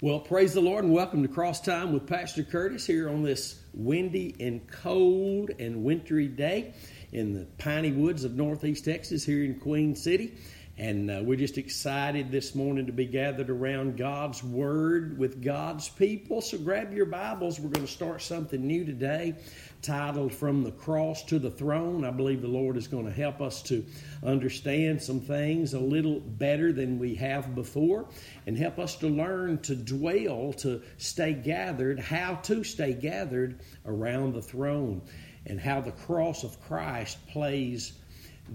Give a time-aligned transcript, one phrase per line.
[0.00, 3.60] Well, praise the Lord and welcome to Cross Time with Pastor Curtis here on this
[3.74, 6.72] windy and cold and wintry day
[7.10, 10.34] in the piney woods of Northeast Texas here in Queen City.
[10.78, 15.88] And uh, we're just excited this morning to be gathered around God's Word with God's
[15.88, 16.40] people.
[16.40, 17.58] So grab your Bibles.
[17.58, 19.34] We're going to start something new today
[19.82, 22.04] titled From the Cross to the Throne.
[22.04, 23.84] I believe the Lord is going to help us to
[24.22, 28.06] understand some things a little better than we have before
[28.46, 34.32] and help us to learn to dwell, to stay gathered, how to stay gathered around
[34.32, 35.02] the throne,
[35.44, 37.94] and how the cross of Christ plays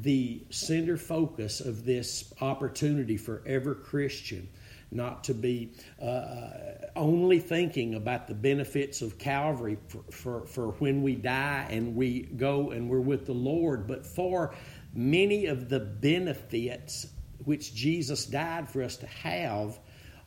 [0.01, 4.49] the center focus of this opportunity for every Christian
[4.93, 5.71] not to be
[6.01, 6.49] uh,
[6.95, 12.21] only thinking about the benefits of Calvary for, for, for, when we die and we
[12.21, 14.53] go and we're with the Lord, but for
[14.93, 17.07] many of the benefits
[17.43, 19.79] which Jesus died for us to have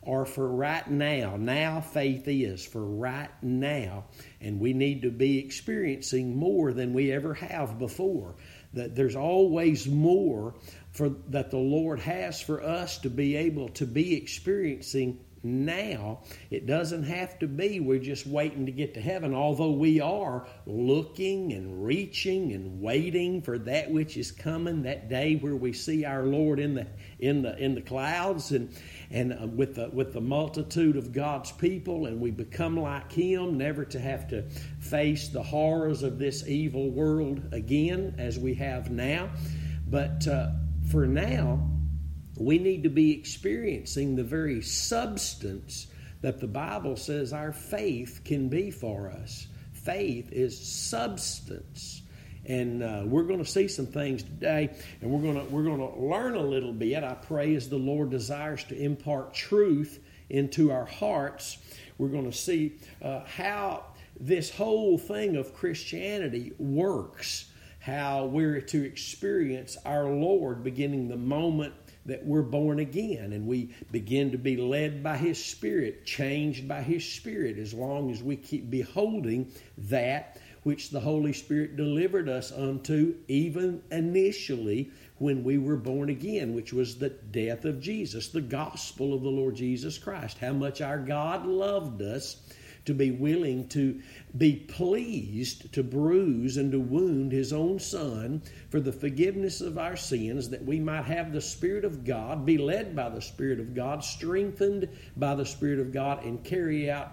[0.05, 1.35] are for right now.
[1.35, 4.05] Now faith is for right now.
[4.39, 8.35] And we need to be experiencing more than we ever have before
[8.73, 10.55] that there's always more
[10.91, 16.19] for that the Lord has for us to be able to be experiencing now.
[16.49, 20.47] It doesn't have to be we're just waiting to get to heaven, although we are
[20.65, 26.05] looking and reaching and waiting for that which is coming, that day where we see
[26.05, 26.87] our Lord in the
[27.19, 28.75] in the in the clouds and
[29.09, 33.57] and uh, with the with the multitude of God's people and we become like him,
[33.57, 34.43] never to have to
[34.79, 39.29] face the horrors of this evil world again as we have now.
[39.89, 40.49] But uh,
[40.91, 41.76] for now,
[42.39, 45.87] we need to be experiencing the very substance
[46.21, 49.47] that the Bible says our faith can be for us.
[49.73, 52.01] Faith is substance.
[52.45, 55.79] And uh, we're going to see some things today, and we're going to we're going
[55.79, 57.03] to learn a little bit.
[57.03, 61.57] I pray as the Lord desires to impart truth into our hearts.
[61.97, 63.83] We're going to see uh, how
[64.19, 71.73] this whole thing of Christianity works, how we're to experience our Lord beginning the moment
[72.07, 76.81] that we're born again and we begin to be led by His Spirit, changed by
[76.81, 82.51] His Spirit, as long as we keep beholding that which the Holy Spirit delivered us
[82.51, 88.41] unto even initially when we were born again, which was the death of Jesus, the
[88.41, 90.37] gospel of the Lord Jesus Christ.
[90.37, 92.37] How much our God loved us
[92.87, 94.01] to be willing to
[94.37, 99.95] be pleased to bruise and to wound his own son for the forgiveness of our
[99.95, 103.75] sins, that we might have the Spirit of God, be led by the Spirit of
[103.75, 107.11] God, strengthened by the Spirit of God, and carry out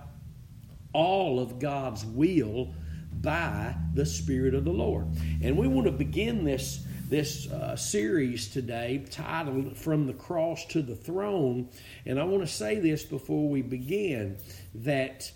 [0.93, 2.73] all of God's will
[3.21, 5.07] by the Spirit of the Lord.
[5.43, 10.81] And we want to begin this this uh, series today titled From the Cross to
[10.83, 11.69] the Throne.
[12.07, 14.39] And I want to say this before we begin
[14.75, 15.31] that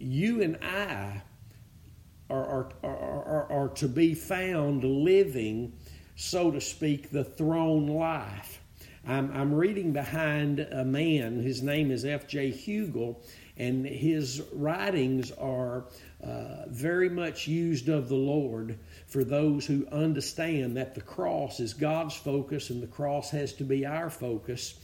[0.00, 1.22] you and I
[2.30, 5.74] are, are, are, are, to be found living,
[6.16, 8.60] so to speak, the throne life.
[9.06, 12.52] I'm, I'm reading behind a man, his name is F.J.
[12.52, 13.22] Huegel,
[13.56, 15.84] and his writings are
[16.22, 21.74] uh, very much used of the Lord for those who understand that the cross is
[21.74, 24.78] God's focus and the cross has to be our focus,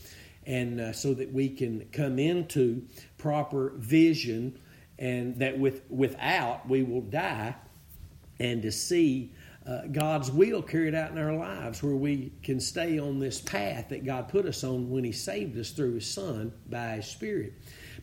[0.45, 2.83] and uh, so that we can come into
[3.17, 4.59] proper vision
[4.99, 7.55] and that with, without we will die,
[8.39, 9.33] and to see
[9.65, 13.89] uh, God's will carried out in our lives, where we can stay on this path
[13.89, 17.53] that God put us on when He saved us through His Son by His Spirit.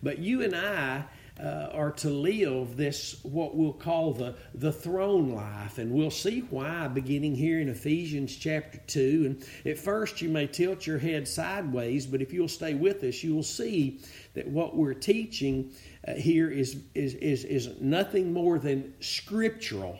[0.02, 1.04] But you and I
[1.42, 5.78] uh, are to live this what we'll call the the throne life.
[5.78, 10.46] And we'll see why beginning here in Ephesians chapter 2 and at first you may
[10.46, 14.00] tilt your head sideways but if you'll stay with us you'll see
[14.34, 15.72] that what we're teaching
[16.06, 19.98] uh, here is, is, is, is nothing more than scriptural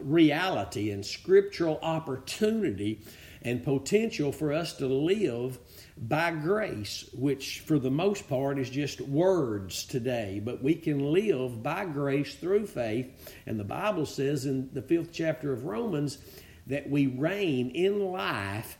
[0.00, 3.00] reality and scriptural opportunity
[3.46, 5.56] and potential for us to live
[5.96, 11.62] by grace, which for the most part is just words today, but we can live
[11.62, 13.06] by grace through faith.
[13.46, 16.18] And the Bible says in the fifth chapter of Romans
[16.66, 18.78] that we reign in life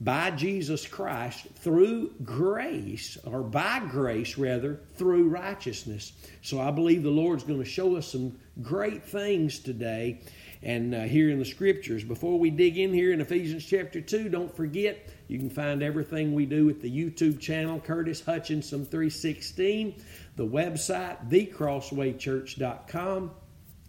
[0.00, 6.12] by Jesus Christ through grace, or by grace rather, through righteousness.
[6.42, 10.22] So I believe the Lord's going to show us some great things today
[10.62, 12.04] and uh, here in the scriptures.
[12.04, 16.34] Before we dig in here in Ephesians chapter 2, don't forget you can find everything
[16.34, 19.94] we do at the YouTube channel, Curtis Hutchinson 316,
[20.36, 23.30] the website, thecrosswaychurch.com.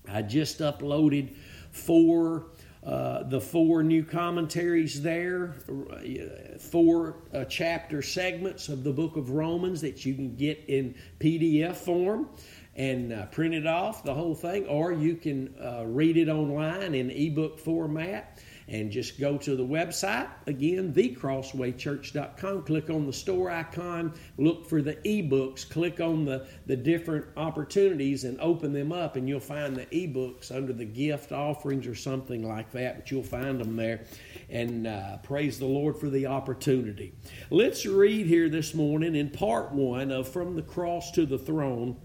[0.10, 1.36] I just uploaded
[1.72, 2.48] four
[2.86, 9.30] uh, the four new commentaries there, uh, four uh, chapter segments of the book of
[9.30, 12.28] Romans that you can get in PDF form
[12.76, 16.96] and uh, print it off, the whole thing, or you can uh, read it online
[16.96, 20.30] in ebook format and just go to the website.
[20.48, 26.76] Again thecrosswaychurch.com click on the store icon look for the ebooks click on the, the
[26.76, 31.86] different opportunities and open them up and you'll find the ebooks under the gift offerings
[31.88, 34.06] or something like that but you'll find them there.
[34.50, 37.14] And uh, praise the lord for the opportunity.
[37.50, 41.98] Let's read here this morning in part one of from the cross to the throne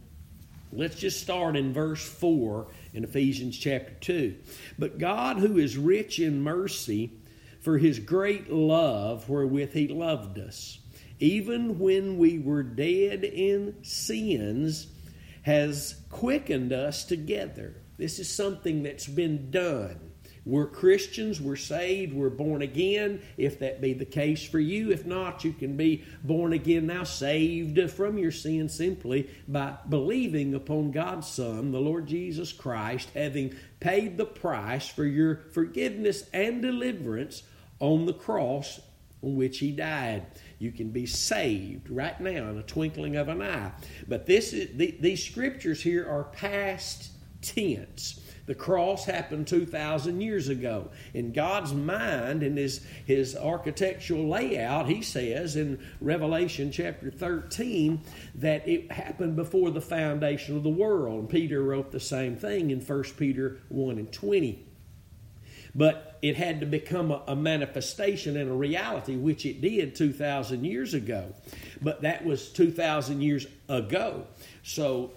[0.73, 4.37] Let's just start in verse 4 in Ephesians chapter 2.
[4.79, 7.13] But God, who is rich in mercy,
[7.61, 10.79] for his great love wherewith he loved us,
[11.19, 14.87] even when we were dead in sins,
[15.43, 17.75] has quickened us together.
[17.97, 20.08] This is something that's been done.
[20.45, 24.91] We're Christians, we're saved, we're born again, if that be the case for you.
[24.91, 30.55] If not, you can be born again now, saved from your sin simply by believing
[30.55, 36.63] upon God's Son, the Lord Jesus Christ, having paid the price for your forgiveness and
[36.63, 37.43] deliverance
[37.81, 38.81] on the cross
[39.23, 40.27] on which he died.
[40.59, 43.73] You can be saved right now in a twinkling of an eye.
[44.07, 47.11] But this is, the, these scriptures here are past
[47.43, 48.21] tense.
[48.49, 50.89] The cross happened 2,000 years ago.
[51.13, 58.01] In God's mind in his, his architectural layout, he says in Revelation chapter 13
[58.37, 61.21] that it happened before the foundation of the world.
[61.21, 64.65] And Peter wrote the same thing in 1 Peter 1 and 20.
[65.75, 70.65] But it had to become a, a manifestation and a reality, which it did 2,000
[70.65, 71.35] years ago.
[71.83, 74.27] But that was 2,000 years ago.
[74.63, 75.13] So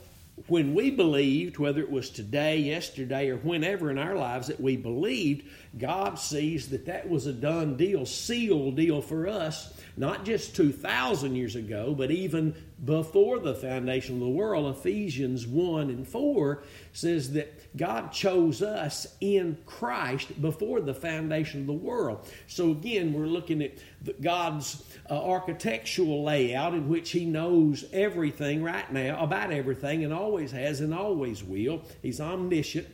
[0.47, 4.77] when we believed, whether it was today, yesterday, or whenever in our lives that we
[4.77, 5.47] believed,
[5.77, 11.35] God sees that that was a done deal, sealed deal for us, not just 2,000
[11.35, 14.75] years ago, but even before the foundation of the world.
[14.75, 21.67] Ephesians 1 and 4 says that God chose us in Christ before the foundation of
[21.67, 22.27] the world.
[22.47, 23.77] So again, we're looking at
[24.21, 30.51] God's uh, architectural layout in which He knows everything right now about everything and always
[30.51, 31.81] has and always will.
[32.01, 32.87] He's omniscient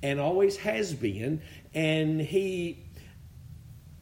[0.00, 1.42] and always has been.
[1.74, 2.84] And He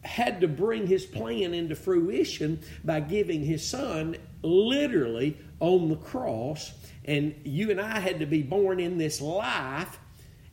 [0.04, 6.72] had to bring his plan into fruition by giving his son literally on the cross.
[7.04, 9.98] And you and I had to be born in this life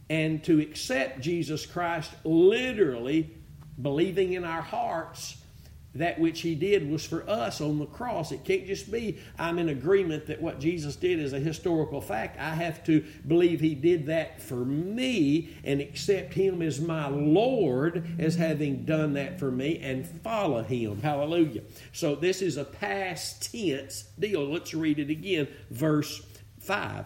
[0.10, 3.36] and to accept Jesus Christ literally,
[3.82, 5.39] believing in our hearts
[5.96, 8.32] that which he did was for us on the cross.
[8.32, 12.40] It can't just be, I'm in agreement that what Jesus did is a historical fact.
[12.40, 18.08] I have to believe he did that for me and accept him as my Lord
[18.20, 21.02] as having done that for me and follow him.
[21.02, 21.64] Hallelujah.
[21.92, 24.48] So this is a past tense deal.
[24.48, 25.48] Let's read it again.
[25.72, 26.22] Verse
[26.60, 27.06] 5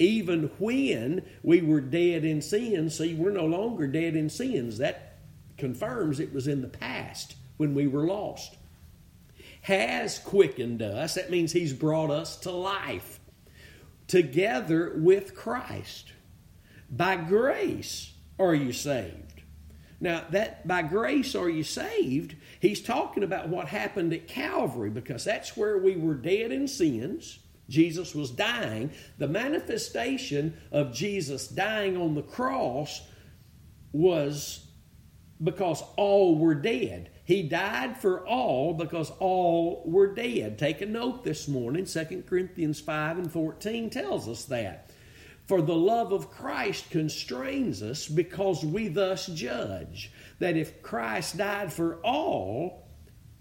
[0.00, 4.78] even when we were dead in sins, see, we're no longer dead in sins.
[4.78, 5.18] That
[5.56, 8.56] confirms it was in the past when we were lost.
[9.62, 13.20] Has quickened us, that means He's brought us to life
[14.06, 16.12] together with Christ.
[16.90, 19.42] By grace are you saved.
[20.00, 25.24] Now, that by grace are you saved, he's talking about what happened at Calvary because
[25.24, 27.38] that's where we were dead in sins.
[27.70, 28.90] Jesus was dying.
[29.16, 33.00] The manifestation of Jesus dying on the cross
[33.92, 34.66] was
[35.42, 37.10] because all were dead.
[37.24, 40.58] He died for all because all were dead.
[40.58, 41.86] Take a note this morning.
[41.86, 44.90] 2 Corinthians 5 and 14 tells us that.
[45.46, 51.72] For the love of Christ constrains us because we thus judge that if Christ died
[51.72, 52.88] for all,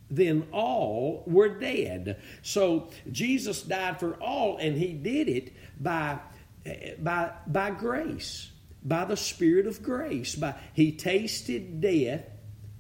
[0.10, 2.22] then all were dead.
[2.42, 6.20] So Jesus died for all, and he did it by,
[7.00, 8.52] by, by grace,
[8.84, 10.36] by the Spirit of grace.
[10.36, 12.24] By, he tasted death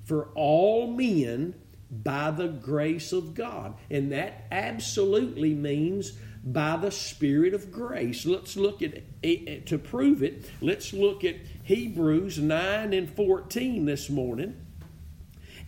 [0.03, 1.55] for all men
[1.89, 3.75] by the grace of God.
[3.89, 8.25] And that absolutely means by the Spirit of grace.
[8.25, 10.49] Let's look at eh, eh, to prove it.
[10.61, 14.55] Let's look at Hebrews 9 and 14 this morning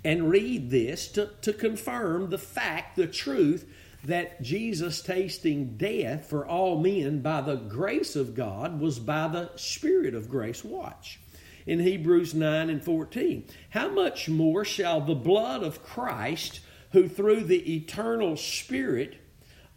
[0.04, 3.68] and read this to, to confirm the fact, the truth
[4.04, 9.50] that Jesus tasting death for all men by the grace of God was by the
[9.56, 10.64] Spirit of grace.
[10.64, 11.20] Watch
[11.66, 13.46] in Hebrews 9 and 14.
[13.72, 16.60] How much more shall the blood of Christ,
[16.92, 19.18] who through the eternal Spirit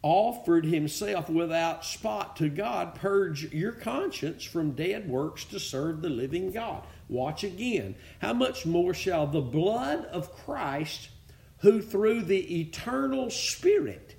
[0.03, 6.09] offered himself without spot to God, purge your conscience from dead works to serve the
[6.09, 6.85] living God.
[7.09, 7.97] Watch again.
[8.21, 11.09] How much more shall the blood of Christ,
[11.59, 14.15] who through the eternal Spirit,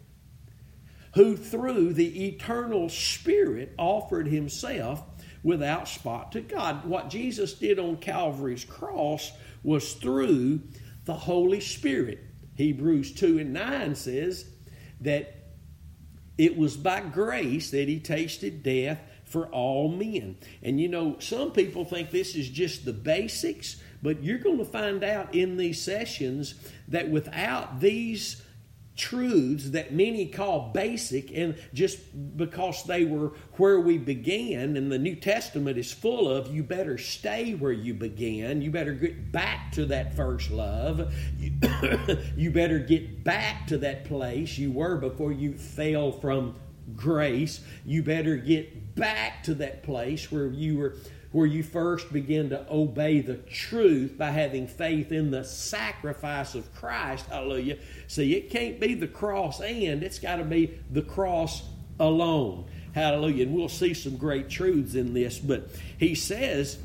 [1.16, 5.04] who through the eternal Spirit offered himself
[5.44, 6.86] without spot to God.
[6.86, 9.32] What Jesus did on Calvary's cross
[9.64, 10.62] was through
[11.06, 12.20] the Holy Spirit.
[12.56, 14.46] Hebrews 2 and 9 says
[15.02, 15.36] that
[16.38, 20.38] it was by grace that he tasted death for all men.
[20.64, 24.66] And you know, some people think this is just the basics, but you're going to
[24.66, 26.56] find out in these sessions
[26.88, 28.42] that without these
[29.00, 31.98] truths that many call basic, and just
[32.38, 36.98] because they were where we began, and the New Testament is full of, you better
[36.98, 38.62] stay where you began.
[38.62, 41.14] You better get back to that first love.
[42.36, 46.56] You, better get back to that place you were before you fell from
[46.96, 47.62] grace.
[47.86, 50.96] You better get back to that place where you were
[51.32, 56.74] where you first begin to obey the truth by having faith in the sacrifice of
[56.74, 57.28] Christ.
[57.28, 57.78] Hallelujah.
[58.08, 61.64] See, it can't be the cross and, it's got to be the cross
[62.00, 62.66] alone.
[62.94, 63.46] Hallelujah.
[63.46, 65.38] And we'll see some great truths in this.
[65.38, 65.70] But
[66.00, 66.80] he says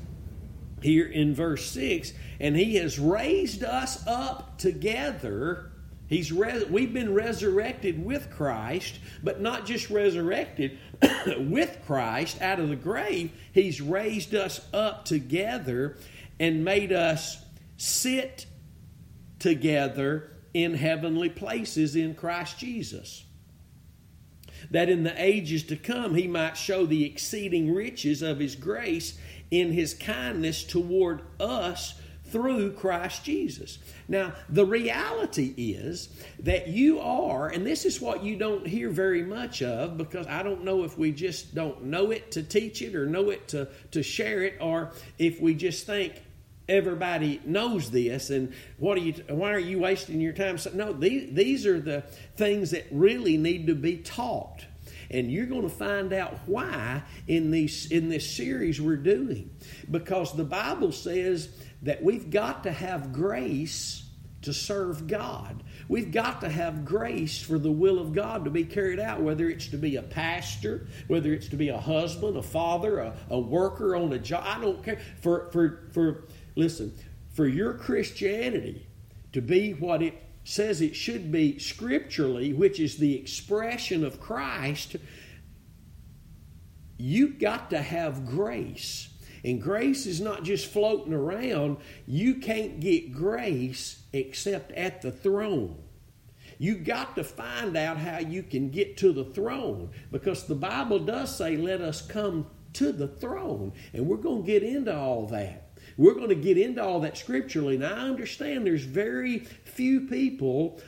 [0.82, 5.70] here in verse 6 and he has raised us up together
[6.06, 10.78] He's res- we've been resurrected with Christ, but not just resurrected
[11.38, 13.32] with Christ out of the grave.
[13.52, 15.96] He's raised us up together
[16.38, 17.44] and made us
[17.76, 18.46] sit
[19.38, 23.24] together in heavenly places in Christ Jesus.
[24.70, 29.18] That in the ages to come he might show the exceeding riches of his grace
[29.50, 32.00] in his kindness toward us
[32.34, 33.78] through Christ Jesus.
[34.08, 36.08] Now, the reality is
[36.40, 40.42] that you are, and this is what you don't hear very much of because I
[40.42, 43.68] don't know if we just don't know it to teach it or know it to,
[43.92, 46.20] to share it, or if we just think
[46.68, 50.58] everybody knows this and what are you why are you wasting your time?
[50.58, 52.02] So, no these, these are the
[52.34, 54.64] things that really need to be taught.
[55.10, 59.50] And you're going to find out why in these in this series we're doing.
[59.88, 61.48] Because the bible says
[61.84, 64.04] that we've got to have grace
[64.42, 65.62] to serve God.
[65.88, 69.48] We've got to have grace for the will of God to be carried out, whether
[69.48, 73.38] it's to be a pastor, whether it's to be a husband, a father, a, a
[73.38, 74.44] worker on a job.
[74.46, 75.00] I don't care.
[75.22, 76.24] For, for, for,
[76.56, 76.92] listen,
[77.32, 78.86] for your Christianity
[79.32, 84.96] to be what it says it should be scripturally, which is the expression of Christ,
[86.98, 89.08] you've got to have grace.
[89.44, 91.76] And grace is not just floating around.
[92.06, 95.76] You can't get grace except at the throne.
[96.58, 100.98] You got to find out how you can get to the throne because the Bible
[100.98, 103.72] does say, let us come to the throne.
[103.92, 105.78] And we're going to get into all that.
[105.96, 107.74] We're going to get into all that scripturally.
[107.74, 110.80] And I understand there's very few people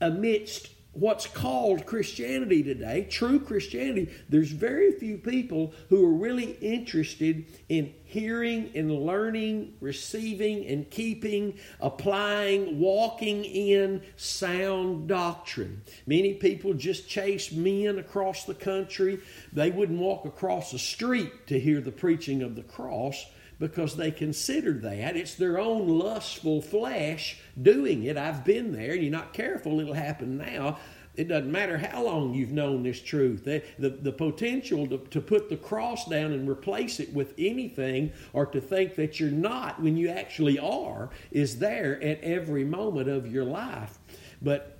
[0.00, 7.46] amidst what's called Christianity today, true Christianity, there's very few people who are really interested
[7.68, 15.82] in hearing and learning, receiving and keeping, applying, walking in sound doctrine.
[16.06, 19.20] Many people just chase men across the country.
[19.52, 23.24] They wouldn't walk across the street to hear the preaching of the cross
[23.58, 28.16] because they consider that it's their own lustful flesh doing it.
[28.16, 30.78] I've been there, and you're not careful, it'll happen now.
[31.16, 33.44] It doesn't matter how long you've known this truth.
[33.44, 38.12] The, the, the potential to, to put the cross down and replace it with anything
[38.32, 43.08] or to think that you're not when you actually are is there at every moment
[43.08, 43.98] of your life.
[44.40, 44.78] But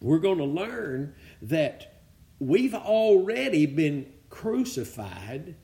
[0.00, 2.02] we're going to learn that
[2.40, 5.54] we've already been crucified.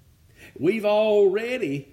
[0.57, 1.92] We've already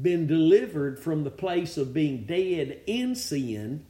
[0.00, 3.86] been delivered from the place of being dead in sin,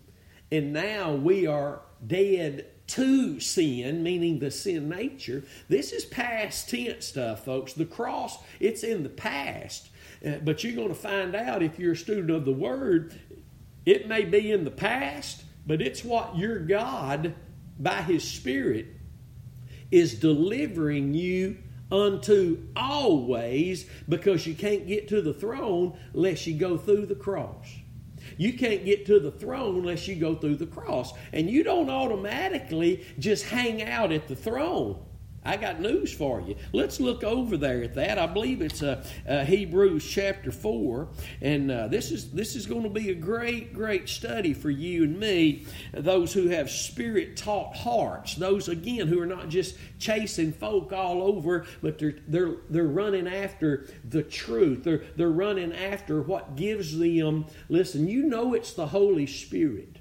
[0.50, 5.42] and now we are dead to sin, meaning the sin nature.
[5.68, 7.72] This is past tense stuff, folks.
[7.72, 9.88] The cross, it's in the past.
[10.24, 13.18] Uh, but you're going to find out if you're a student of the Word,
[13.84, 17.34] it may be in the past, but it's what your God,
[17.78, 18.86] by His Spirit,
[19.90, 21.58] is delivering you
[21.90, 27.66] unto always because you can't get to the throne unless you go through the cross.
[28.36, 31.12] You can't get to the throne unless you go through the cross.
[31.32, 35.05] And you don't automatically just hang out at the throne.
[35.46, 36.56] I got news for you.
[36.72, 38.18] Let's look over there at that.
[38.18, 41.08] I believe it's uh, uh, Hebrews chapter four,
[41.40, 45.04] and uh, this is this is going to be a great, great study for you
[45.04, 50.52] and me, those who have spirit taught hearts, those again who are not just chasing
[50.52, 54.82] folk all over, but they're they're they're running after the truth.
[54.82, 57.46] They're they're running after what gives them.
[57.68, 59.95] Listen, you know it's the Holy Spirit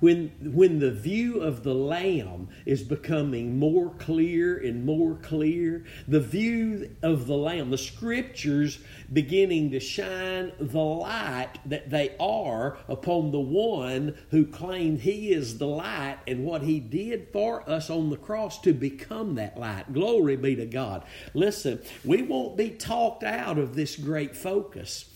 [0.00, 6.20] when, when the view of the Lamb is becoming more clear and more clear, the
[6.20, 8.78] view of the Lamb, the Scriptures
[9.12, 15.58] beginning to shine the light that they are upon the one who claimed He is
[15.58, 19.92] the light and what He did for us on the cross to become that light.
[19.92, 21.04] Glory be to God.
[21.34, 25.06] Listen, we won't be talked out of this great focus.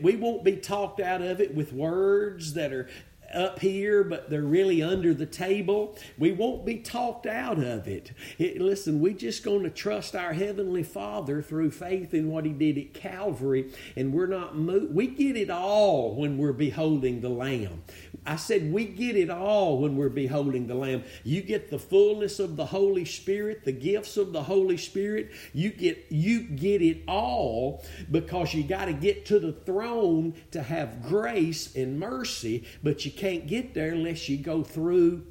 [0.00, 2.88] We won't be talked out of it with words that are
[3.34, 5.96] up here, but they're really under the table.
[6.18, 8.12] We won't be talked out of it.
[8.38, 12.52] it listen, we're just going to trust our Heavenly Father through faith in what He
[12.52, 17.28] did at Calvary, and we're not mo- we get it all when we're beholding the
[17.28, 17.82] Lamb.
[18.24, 21.02] I said we get it all when we're beholding the Lamb.
[21.24, 25.32] You get the fullness of the Holy Spirit, the gifts of the Holy Spirit.
[25.52, 30.62] You get you get it all because you got to get to the throne to
[30.62, 35.24] have grace and mercy, but you can't get there unless you go through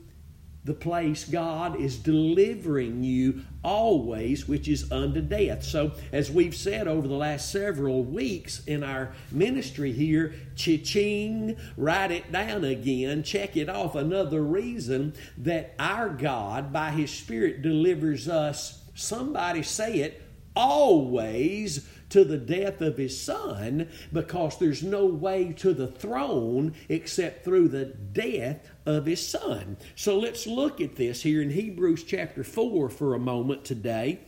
[0.63, 5.61] the place God is delivering you always, which is unto death.
[5.61, 12.11] So, as we've said over the last several weeks in our ministry here, cha-ching, write
[12.11, 13.95] it down again, check it off.
[13.95, 20.21] Another reason that our God, by His Spirit, delivers us, somebody say it,
[20.55, 27.43] always to the death of his son because there's no way to the throne except
[27.43, 29.77] through the death of his son.
[29.95, 34.19] So let's look at this here in Hebrews chapter 4 for a moment today.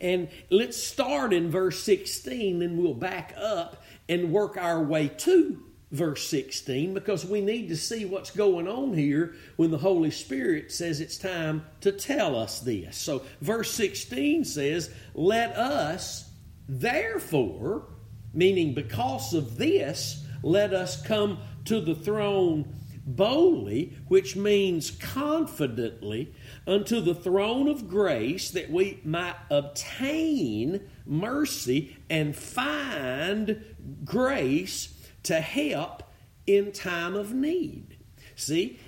[0.00, 5.62] And let's start in verse 16 and we'll back up and work our way to
[5.90, 10.70] verse 16 because we need to see what's going on here when the Holy Spirit
[10.70, 12.96] says it's time to tell us this.
[12.96, 16.27] So, verse 16 says, Let us
[16.68, 17.86] therefore,
[18.32, 22.74] meaning because of this, let us come to the throne
[23.08, 26.32] boldly, which means confidently,
[26.66, 33.64] unto the throne of grace that we might obtain mercy and find
[34.04, 36.02] grace to help
[36.46, 37.96] in time of need.
[38.36, 38.78] See,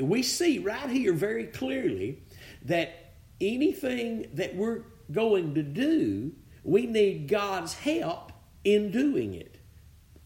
[0.00, 2.22] we see right here very clearly
[2.64, 6.32] that anything that we're going to do,
[6.64, 8.32] we need God's help
[8.64, 9.56] in doing it.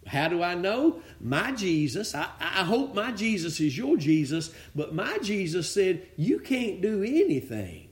[0.06, 1.00] How do I know?
[1.20, 6.40] My Jesus, I, I, hope my Jesus is your Jesus, but my Jesus said, You
[6.40, 7.88] can't do anything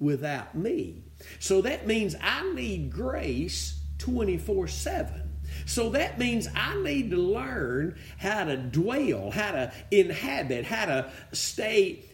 [0.00, 1.04] without me.
[1.38, 5.22] So that means I need grace 24 7.
[5.66, 11.12] So that means I need to learn how to dwell, how to inhabit, how to
[11.32, 12.04] stay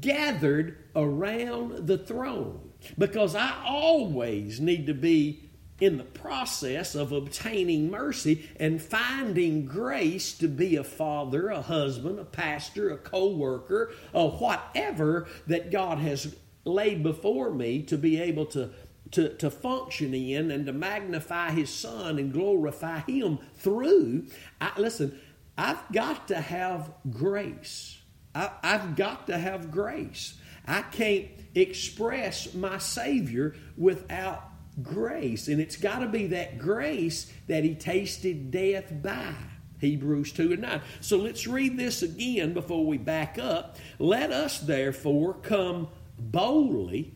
[0.00, 2.63] gathered around the throne.
[2.98, 5.44] Because I always need to be
[5.80, 12.18] in the process of obtaining mercy and finding grace to be a father, a husband,
[12.18, 18.20] a pastor, a co worker, or whatever that God has laid before me to be
[18.20, 18.70] able to
[19.10, 24.26] to, to function in and to magnify his son and glorify him through.
[24.60, 25.20] I, listen,
[25.56, 27.98] I've got to have grace.
[28.34, 30.34] I, I've got to have grace.
[30.66, 34.42] I can't express my Savior without
[34.82, 35.48] grace.
[35.48, 39.34] And it's got to be that grace that he tasted death by.
[39.80, 40.80] Hebrews 2 and 9.
[41.00, 43.76] So let's read this again before we back up.
[43.98, 47.14] Let us therefore come boldly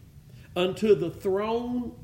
[0.55, 1.95] unto the throne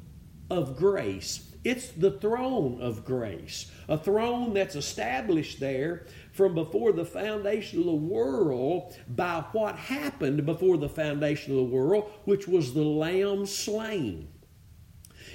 [0.49, 1.51] of grace.
[1.65, 7.87] It's the throne of grace, a throne that's established there from before the foundation of
[7.87, 13.47] the world by what happened before the foundation of the world, which was the Lamb
[13.47, 14.29] slain.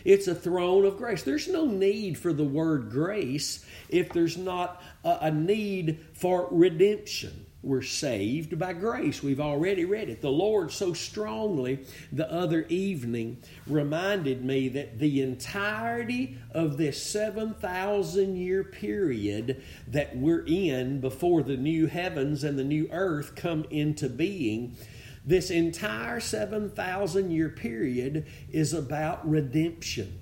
[0.04, 1.24] It's a throne of grace.
[1.24, 7.46] There's no need for the word grace if there's not a, a need for redemption.
[7.62, 9.22] We're saved by grace.
[9.22, 10.22] We've already read it.
[10.22, 18.38] The Lord so strongly the other evening reminded me that the entirety of this 7,000
[18.38, 24.08] year period that we're in before the new heavens and the new earth come into
[24.08, 24.78] being,
[25.26, 30.18] this entire 7,000 year period is about redemption.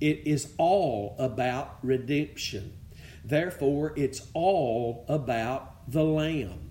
[0.00, 2.72] It is all about redemption.
[3.24, 6.70] Therefore, it's all about the Lamb.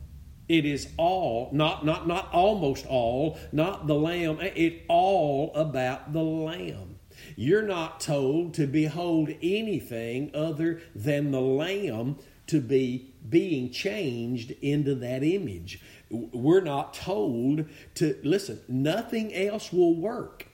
[0.52, 6.21] It is all, not, not, not almost all, not the lamb, it all about the
[6.24, 7.00] lamb.
[7.38, 14.93] You're not told to behold anything other than the lamb to be being changed into
[14.95, 15.82] that image.
[16.10, 20.47] We're not told to, listen, nothing else will work.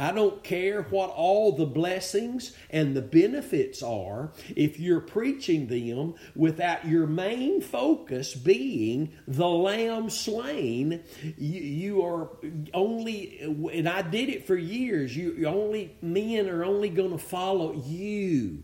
[0.00, 6.14] I don't care what all the blessings and the benefits are if you're preaching them
[6.34, 11.04] without your main focus being the lamb slain.
[11.36, 12.30] You, you are
[12.72, 17.74] only, and I did it for years, you only, men are only going to follow
[17.74, 18.62] you.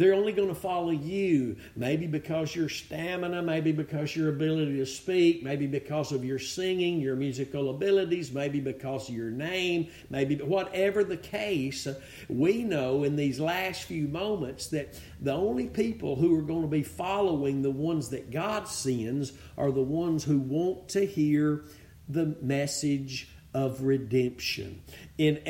[0.00, 4.86] They're only going to follow you, maybe because your stamina, maybe because your ability to
[4.86, 10.36] speak, maybe because of your singing, your musical abilities, maybe because of your name, maybe
[10.36, 11.86] whatever the case.
[12.30, 16.68] We know in these last few moments that the only people who are going to
[16.68, 21.66] be following the ones that God sends are the ones who want to hear
[22.08, 24.80] the message of redemption.
[25.18, 25.42] In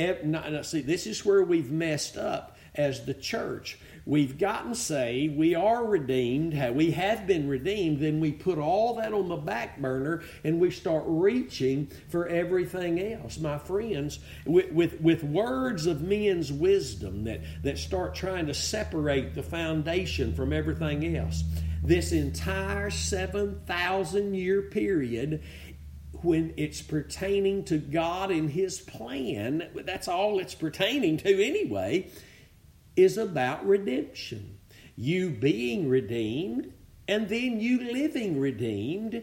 [0.65, 3.79] see, this is where we've messed up as the church
[4.11, 9.13] we've gotten saved, we are redeemed, we have been redeemed, then we put all that
[9.13, 13.39] on the back burner and we start reaching for everything else.
[13.39, 19.37] My friends, with, with, with words of men's wisdom that, that start trying to separate
[19.37, 21.45] the foundation from everything else,
[21.85, 25.41] this entire 7,000 year period
[26.23, 32.11] when it's pertaining to God and His plan, that's all it's pertaining to anyway
[33.01, 34.59] is about redemption.
[34.97, 36.73] You being redeemed,
[37.09, 39.23] and then you living redeemed,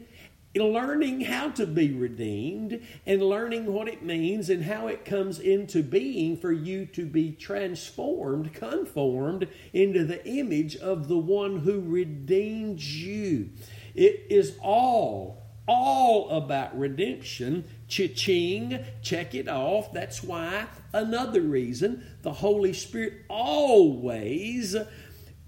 [0.56, 5.84] learning how to be redeemed, and learning what it means and how it comes into
[5.84, 12.82] being for you to be transformed, conformed into the image of the one who redeemed
[12.82, 13.50] you.
[13.94, 17.66] It is all all about redemption.
[17.88, 19.92] Cha-ching, check it off.
[19.92, 24.76] That's why another reason the Holy Spirit always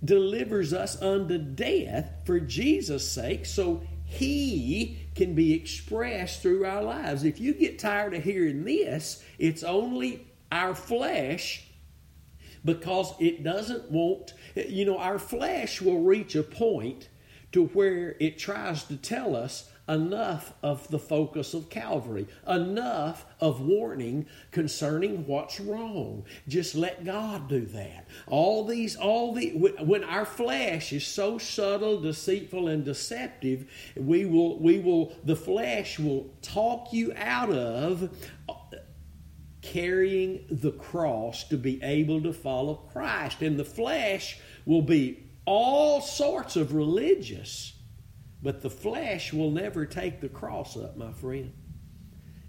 [0.04, 7.24] delivers us unto death for Jesus' sake, so He can be expressed through our lives.
[7.24, 11.66] If you get tired of hearing this, it's only our flesh
[12.64, 17.10] because it doesn't want, you know, our flesh will reach a point
[17.52, 23.60] to where it tries to tell us enough of the focus of Calvary, enough of
[23.60, 26.24] warning concerning what's wrong.
[26.48, 28.08] Just let God do that.
[28.28, 33.66] All these, all the, when our flesh is so subtle, deceitful, and deceptive,
[33.98, 38.12] we will, we will, the flesh will talk you out of
[39.62, 43.42] carrying the cross to be able to follow Christ.
[43.42, 47.74] And the flesh will be all sorts of religious
[48.42, 51.54] but the flesh will never take the cross up, my friend.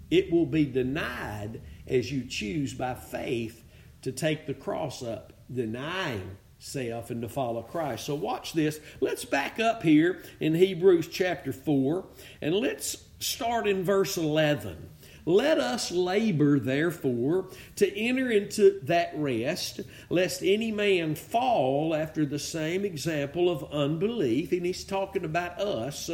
[0.09, 3.63] It will be denied as you choose by faith
[4.01, 8.05] to take the cross up, denying self and to follow Christ.
[8.05, 8.79] So watch this.
[8.99, 12.05] Let's back up here in Hebrews chapter 4
[12.41, 14.90] and let's start in verse 11.
[15.25, 22.39] Let us labor, therefore, to enter into that rest, lest any man fall after the
[22.39, 24.51] same example of unbelief.
[24.51, 26.09] And he's talking about us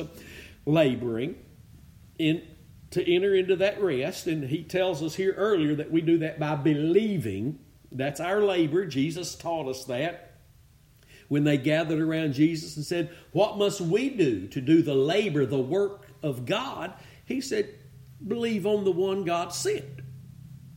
[0.66, 1.36] laboring
[2.20, 2.42] in
[2.90, 4.28] to enter into that rest.
[4.28, 7.60] And he tells us here earlier that we do that by believing.
[7.92, 8.86] That's our labor.
[8.86, 10.28] Jesus taught us that
[11.28, 15.46] when they gathered around Jesus and said, What must we do to do the labor,
[15.46, 16.94] the work of God?
[17.26, 17.70] He said,
[18.26, 20.02] believe on the one God sent.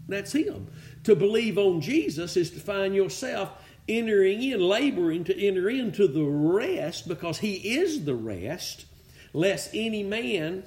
[0.09, 0.69] That's Him.
[1.05, 3.51] To believe on Jesus is to find yourself
[3.89, 8.87] entering in, laboring to enter into the rest because He is the rest,
[9.33, 10.65] lest any man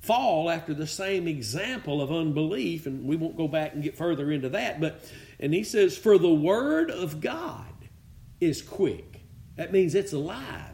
[0.00, 2.86] fall after the same example of unbelief.
[2.86, 4.80] And we won't go back and get further into that.
[4.80, 5.04] But,
[5.38, 7.66] and He says, For the Word of God
[8.40, 9.22] is quick.
[9.56, 10.69] That means it's alive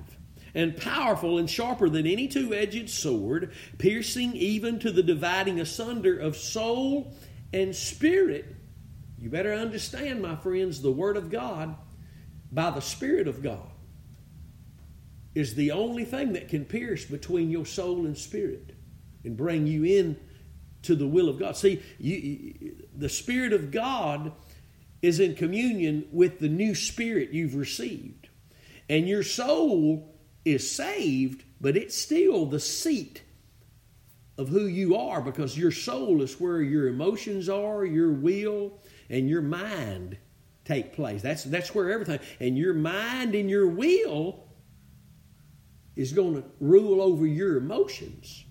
[0.56, 6.18] and powerful and sharper than any two edged sword, piercing even to the dividing asunder
[6.18, 7.12] of soul
[7.52, 8.56] and spirit.
[9.18, 11.76] You better understand, my friends, the Word of God
[12.50, 13.68] by the Spirit of God
[15.34, 18.70] is the only thing that can pierce between your soul and spirit
[19.24, 20.16] and bring you in
[20.82, 21.58] to the will of God.
[21.58, 24.32] See, you, the Spirit of God
[25.02, 28.30] is in communion with the new spirit you've received.
[28.88, 30.15] And your soul
[30.46, 33.22] is saved, but it's still the seat
[34.38, 38.78] of who you are because your soul is where your emotions are, your will,
[39.10, 40.16] and your mind
[40.64, 41.20] take place.
[41.20, 44.44] That's, that's where everything, and your mind and your will
[45.96, 48.44] is going to rule over your emotions.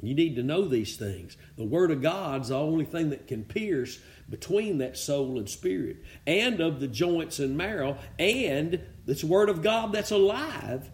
[0.00, 1.36] You need to know these things.
[1.56, 5.98] The Word of God's the only thing that can pierce between that soul and spirit,
[6.26, 10.90] and of the joints and marrow, and this Word of God that's alive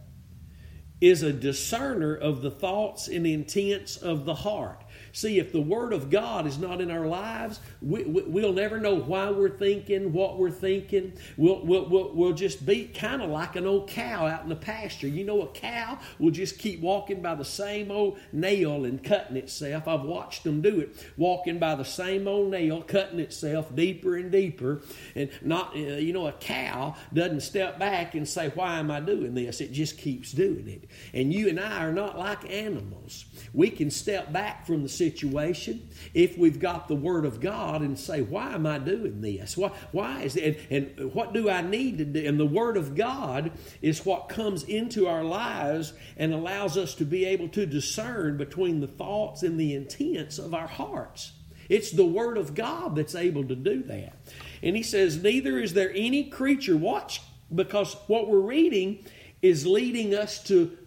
[1.00, 4.81] is a discerner of the thoughts and intents of the heart.
[5.12, 8.80] See, if the Word of God is not in our lives, we, will we, never
[8.80, 11.12] know why we're thinking, what we're thinking.
[11.36, 14.56] We'll, we'll, we'll, we'll just be kind of like an old cow out in the
[14.56, 15.08] pasture.
[15.08, 19.36] You know, a cow will just keep walking by the same old nail and cutting
[19.36, 19.86] itself.
[19.86, 24.32] I've watched them do it, walking by the same old nail, cutting itself deeper and
[24.32, 24.80] deeper.
[25.14, 29.00] And not, uh, you know, a cow doesn't step back and say, Why am I
[29.00, 29.60] doing this?
[29.60, 30.88] It just keeps doing it.
[31.12, 33.26] And you and I are not like animals.
[33.52, 37.98] We can step back from the situation if we've got the Word of God and
[37.98, 39.56] say, Why am I doing this?
[39.56, 40.60] Why, why is it?
[40.70, 42.26] And, and what do I need to do?
[42.26, 47.04] And the Word of God is what comes into our lives and allows us to
[47.04, 51.32] be able to discern between the thoughts and the intents of our hearts.
[51.68, 54.16] It's the Word of God that's able to do that.
[54.62, 57.20] And he says, Neither is there any creature, watch,
[57.52, 59.04] because what we're reading
[59.40, 60.78] is leading us to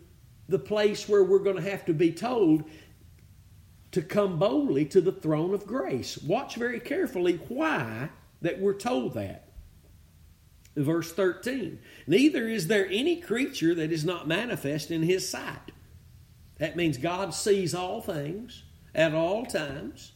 [0.47, 2.63] the place where we're going to have to be told
[3.95, 6.17] to come boldly to the throne of grace.
[6.17, 8.10] Watch very carefully why
[8.41, 9.47] that we're told that.
[10.75, 15.71] Verse 13 Neither is there any creature that is not manifest in his sight.
[16.58, 20.12] That means God sees all things at all times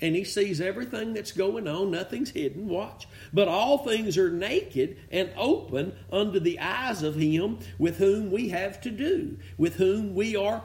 [0.00, 1.92] and he sees everything that's going on.
[1.92, 2.68] Nothing's hidden.
[2.68, 3.06] Watch.
[3.32, 8.48] But all things are naked and open under the eyes of him with whom we
[8.48, 10.64] have to do, with whom we are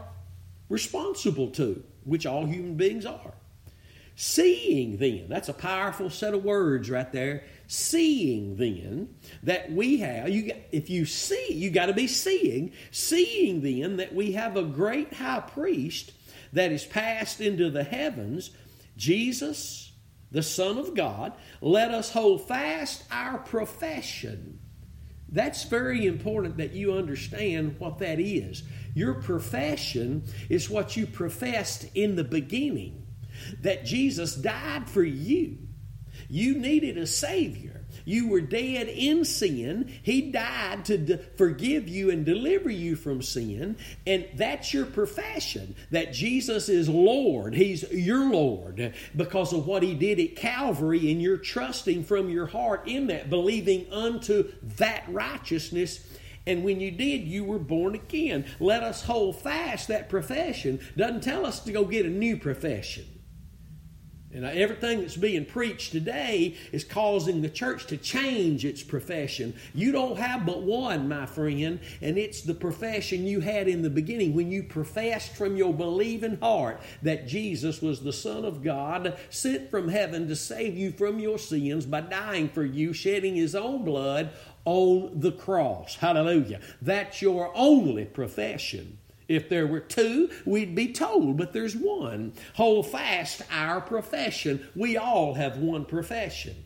[0.68, 3.34] responsible to, which all human beings are.
[4.16, 7.44] Seeing then, that's a powerful set of words right there.
[7.68, 9.14] Seeing then
[9.44, 12.72] that we have, you, if you see, you got to be seeing.
[12.92, 16.14] Seeing then that we have a great high priest
[16.54, 18.52] that is passed into the heavens
[18.98, 19.92] Jesus,
[20.32, 24.60] the Son of God, let us hold fast our profession.
[25.30, 28.64] That's very important that you understand what that is.
[28.96, 33.06] Your profession is what you professed in the beginning
[33.62, 35.58] that Jesus died for you.
[36.30, 37.86] You needed a Savior.
[38.06, 39.92] You were dead in sin.
[40.02, 43.78] He died to de- forgive you and deliver you from sin.
[44.06, 47.54] And that's your profession that Jesus is Lord.
[47.54, 52.48] He's your Lord because of what He did at Calvary, and you're trusting from your
[52.48, 56.06] heart in that, believing unto that righteousness.
[56.48, 58.46] And when you did, you were born again.
[58.60, 60.80] Let us hold fast that profession.
[60.96, 63.06] Doesn't tell us to go get a new profession.
[64.36, 69.56] And everything that's being preached today is causing the church to change its profession.
[69.74, 73.90] You don't have but one, my friend, and it's the profession you had in the
[73.90, 79.18] beginning when you professed from your believing heart that Jesus was the Son of God,
[79.30, 83.56] sent from heaven to save you from your sins by dying for you, shedding his
[83.56, 84.32] own blood
[84.66, 85.96] on the cross.
[85.96, 86.60] Hallelujah.
[86.82, 88.98] That's your only profession.
[89.28, 92.34] If there were two, we'd be told, but there's one.
[92.56, 94.68] Hold fast our profession.
[94.76, 96.65] We all have one profession.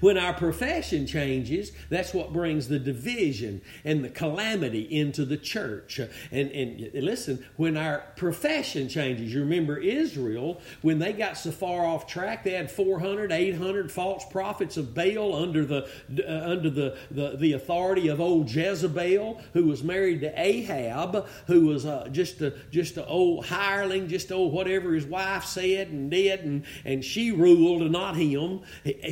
[0.00, 5.98] When our profession changes, that's what brings the division and the calamity into the church.
[5.98, 11.84] And, and listen, when our profession changes, you remember Israel, when they got so far
[11.84, 15.88] off track, they had 400, 800 false prophets of Baal under the,
[16.26, 21.66] uh, under the, the, the, authority of old Jezebel, who was married to Ahab, who
[21.66, 26.10] was uh, just a just an old hireling, just old whatever his wife said and
[26.10, 28.60] did, and, and she ruled and not him.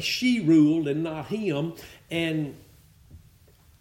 [0.00, 1.74] She ruled ruled and not him.
[2.10, 2.56] And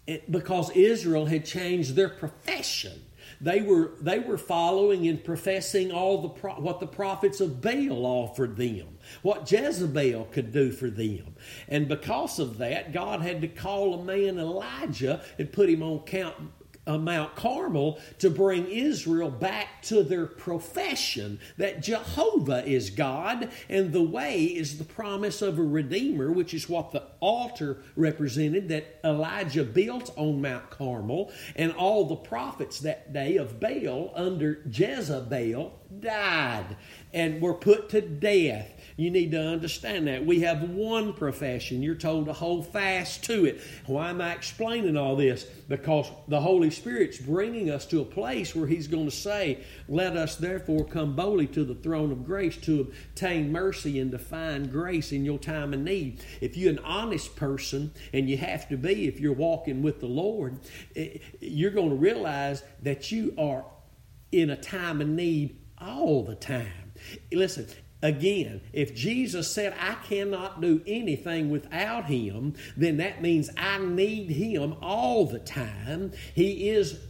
[0.06, 3.00] it, because Israel had changed their profession.
[3.40, 8.06] They were, they were following and professing all the pro, what the prophets of Baal
[8.06, 11.34] offered them, what Jezebel could do for them.
[11.68, 16.00] And because of that, God had to call a man Elijah and put him on
[16.00, 16.36] Count
[16.86, 23.92] uh, Mount Carmel to bring Israel back to their profession that Jehovah is God and
[23.92, 29.00] the way is the promise of a Redeemer, which is what the altar represented that
[29.04, 31.32] Elijah built on Mount Carmel.
[31.56, 36.76] And all the prophets that day of Baal under Jezebel died
[37.12, 38.73] and were put to death.
[38.96, 40.24] You need to understand that.
[40.24, 41.82] We have one profession.
[41.82, 43.60] You're told to hold fast to it.
[43.86, 45.44] Why am I explaining all this?
[45.68, 50.16] Because the Holy Spirit's bringing us to a place where He's going to say, Let
[50.16, 54.70] us therefore come boldly to the throne of grace to obtain mercy and to find
[54.70, 56.22] grace in your time of need.
[56.40, 60.06] If you're an honest person, and you have to be if you're walking with the
[60.06, 60.60] Lord,
[60.94, 63.64] eh, you're going to realize that you are
[64.30, 66.92] in a time of need all the time.
[67.32, 67.66] Listen,
[68.04, 74.28] Again, if Jesus said, I cannot do anything without Him, then that means I need
[74.30, 76.12] Him all the time.
[76.34, 77.00] He is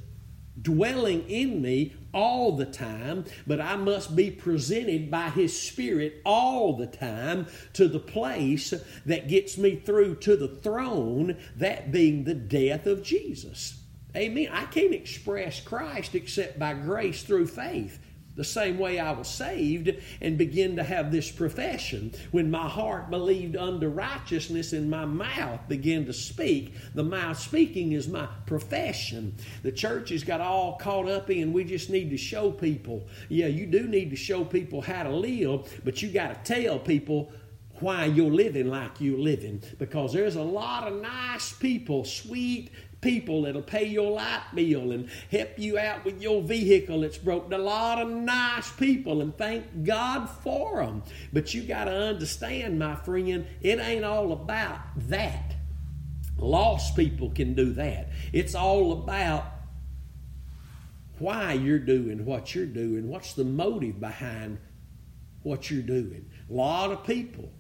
[0.63, 6.77] dwelling in me all the time, but I must be presented by His Spirit all
[6.77, 8.73] the time to the place
[9.05, 13.81] that gets me through to the throne, that being the death of Jesus.
[14.15, 14.49] Amen.
[14.53, 17.99] I can't express Christ except by grace through faith
[18.37, 22.13] the same way I was saved and begin to have this profession.
[22.31, 27.93] When my heart believed unto righteousness and my mouth began to speak, the mouth speaking
[27.93, 29.37] is my profession.
[29.63, 33.07] The church has got all caught up in we just need to show people.
[33.29, 36.79] Yeah, you do need to show people how to live, but you got to tell
[36.79, 37.33] people
[37.81, 42.71] why you're living like you're living because there's a lot of nice people, sweet,
[43.05, 47.53] people that'll pay your light bill and help you out with your vehicle that's broken.
[47.53, 51.03] A lot of nice people, and thank God for them.
[51.31, 55.55] But you got to understand, my friend, it ain't all about that.
[56.39, 58.09] Lost people can do that.
[58.33, 59.45] It's all about
[61.19, 63.09] why you're doing what you're doing.
[63.09, 64.59] What's the motive behind
[65.43, 66.31] what you're doing?
[66.51, 67.53] A lot of people,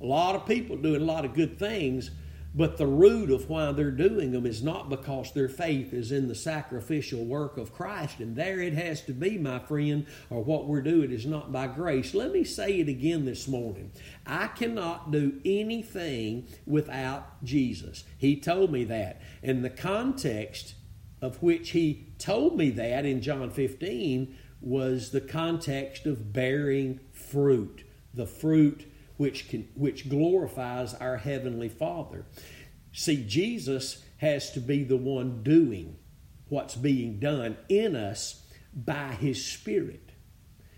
[0.00, 2.12] a lot of people doing a lot of good things
[2.54, 6.28] but the root of why they're doing them is not because their faith is in
[6.28, 8.20] the sacrificial work of Christ.
[8.20, 11.66] And there it has to be, my friend, or what we're doing is not by
[11.66, 12.12] grace.
[12.12, 13.90] Let me say it again this morning.
[14.26, 18.04] I cannot do anything without Jesus.
[18.18, 19.22] He told me that.
[19.42, 20.74] And the context
[21.22, 27.84] of which he told me that in John 15 was the context of bearing fruit.
[28.12, 28.91] The fruit
[29.22, 32.26] which, can, which glorifies our Heavenly Father.
[32.90, 35.96] See, Jesus has to be the one doing
[36.48, 40.10] what's being done in us by His Spirit.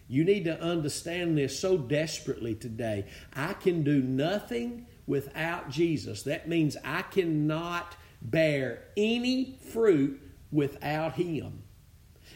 [0.08, 3.06] You need to understand this so desperately today.
[3.34, 6.24] I can do nothing without Jesus.
[6.24, 10.20] That means I cannot bear any fruit
[10.52, 11.62] without Him.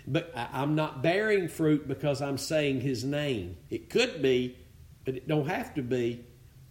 [0.07, 3.59] But I'm not bearing fruit because I'm saying His name.
[3.69, 4.57] It could be
[5.09, 6.23] but it don't have to be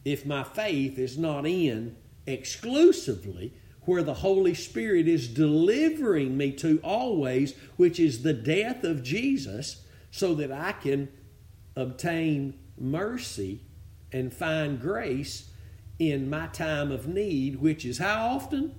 [0.05, 1.97] if my faith is not in
[2.27, 3.51] exclusively
[3.85, 9.87] where the Holy Spirit is delivering me to always, which is the death of Jesus,
[10.11, 11.09] so that I can
[11.75, 13.61] obtain mercy
[14.11, 15.49] and find grace
[15.97, 18.75] in my time of need, which is how often?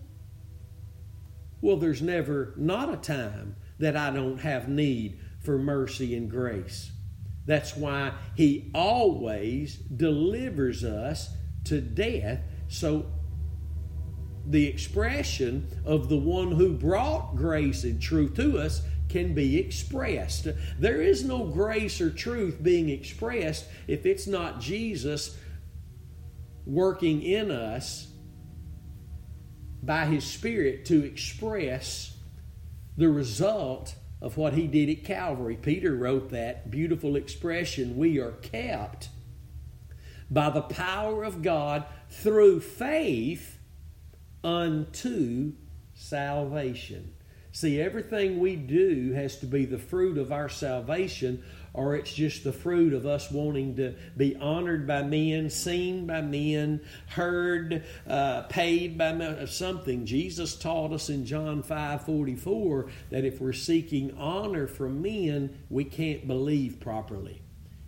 [1.61, 6.93] Well, there's never not a time that I don't have need for mercy and grace.
[7.49, 11.31] That's why he always delivers us
[11.65, 12.41] to death.
[12.69, 13.07] So
[14.47, 20.49] the expression of the one who brought grace and truth to us can be expressed.
[20.79, 25.35] There is no grace or truth being expressed if it's not Jesus
[26.67, 28.09] working in us
[29.83, 32.15] by His Spirit to express
[32.99, 35.57] the result of what he did at Calvary.
[35.57, 39.09] Peter wrote that beautiful expression we are kept
[40.31, 43.59] by the power of God through faith
[44.43, 45.53] unto
[45.95, 47.15] salvation.
[47.53, 51.43] See, everything we do has to be the fruit of our salvation
[51.75, 56.21] or it's just the fruit of us wanting to be honored by men, seen by
[56.21, 60.07] men, heard, uh, paid by men, something.
[60.07, 65.85] Jesus taught us in John 5 44 that if we're seeking honor from men, we
[65.85, 67.43] can't believe properly.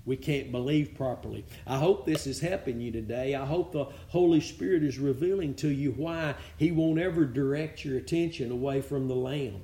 [0.04, 1.44] We can't believe properly.
[1.66, 3.34] I hope this is helping you today.
[3.34, 7.98] I hope the Holy Spirit is revealing to you why He won't ever direct your
[7.98, 9.62] attention away from the Lamb.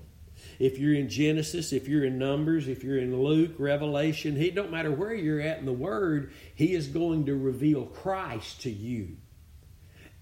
[0.58, 4.70] If you're in Genesis, if you're in Numbers, if you're in Luke, Revelation, he don't
[4.70, 9.16] matter where you're at in the Word, He is going to reveal Christ to you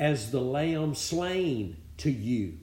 [0.01, 2.59] as the Lamb slain to you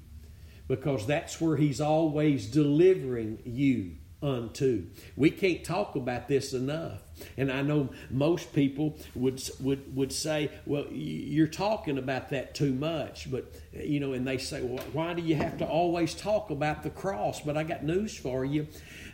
[0.67, 4.85] because that's where He's always delivering you unto.
[5.15, 7.01] We can't talk about this enough.
[7.37, 12.73] And I know most people would would would say, "Well, you're talking about that too
[12.73, 16.49] much." But you know, and they say, "Well, why do you have to always talk
[16.49, 18.67] about the cross?" But I got news for you.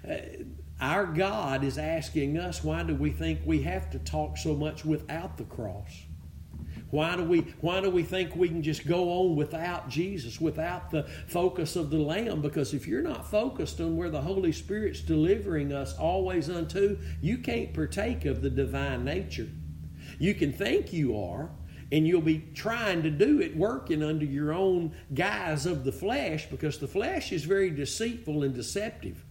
[0.07, 0.17] Uh,
[0.79, 4.85] our God is asking us, why do we think we have to talk so much
[4.85, 6.03] without the cross?
[6.89, 10.89] Why do we why do we think we can just go on without Jesus, without
[10.89, 12.41] the focus of the Lamb?
[12.41, 17.39] Because if you're not focused on where the Holy Spirit's delivering us always unto, you
[17.39, 19.49] can't partake of the divine nature.
[20.17, 21.49] You can think you are,
[21.91, 26.47] and you'll be trying to do it working under your own guise of the flesh
[26.49, 29.23] because the flesh is very deceitful and deceptive.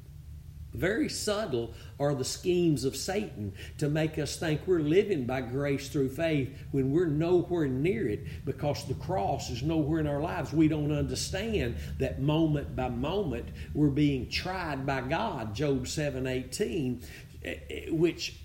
[0.77, 5.89] Very subtle are the schemes of Satan to make us think we're living by grace
[5.89, 10.53] through faith when we're nowhere near it because the cross is nowhere in our lives.
[10.53, 17.03] We don't understand that moment by moment we're being tried by God, Job 7 18,
[17.45, 18.37] eh, eh, which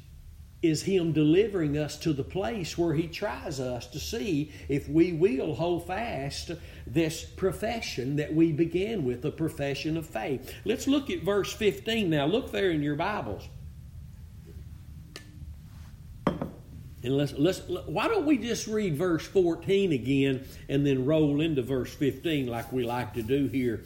[0.62, 5.12] is Him delivering us to the place where He tries us to see if we
[5.14, 6.52] will hold fast
[6.86, 10.54] this profession that we began with, a profession of faith.
[10.66, 12.26] Let's look at verse 15 now.
[12.26, 13.48] Look there in your Bibles.
[17.04, 21.64] And let's, let's, why don't we just read verse 14 again and then roll into
[21.64, 23.84] verse 15 like we like to do here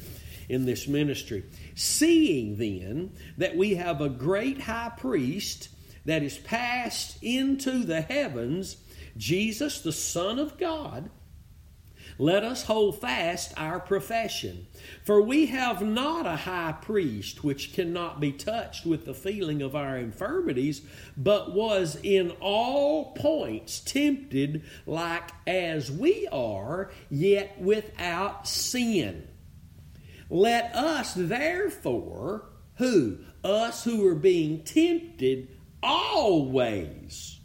[0.49, 1.45] in this ministry?
[1.75, 5.69] Seeing then that we have a great high priest
[6.05, 8.77] that is passed into the heavens,
[9.17, 11.09] Jesus, the Son of God,
[12.17, 14.67] let us hold fast our profession.
[15.03, 19.75] For we have not a high priest which cannot be touched with the feeling of
[19.75, 20.81] our infirmities,
[21.17, 29.27] but was in all points tempted like as we are, yet without sin.
[30.29, 32.45] Let us therefore,
[32.77, 33.17] who?
[33.43, 35.49] Us who are being tempted
[35.85, 37.39] always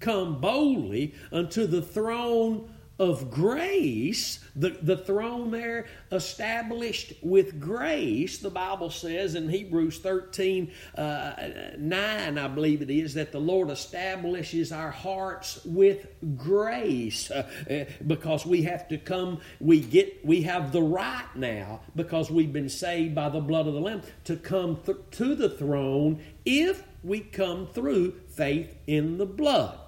[0.00, 8.48] come boldly unto the throne of grace, the, the throne there established with grace, the
[8.48, 11.34] Bible says in Hebrews 13 uh,
[11.76, 16.06] 9, I believe it is, that the Lord establishes our hearts with
[16.36, 17.46] grace uh,
[18.06, 22.70] because we have to come, we get, we have the right now because we've been
[22.70, 27.20] saved by the blood of the Lamb to come th- to the throne if we
[27.20, 29.78] come through faith in the blood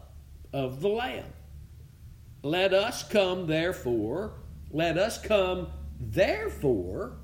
[0.53, 1.33] of the Lamb.
[2.43, 4.35] Let us come, therefore,
[4.71, 7.17] let us come, therefore,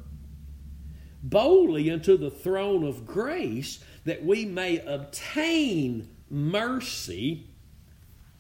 [1.23, 7.47] boldly unto the throne of grace that we may obtain mercy,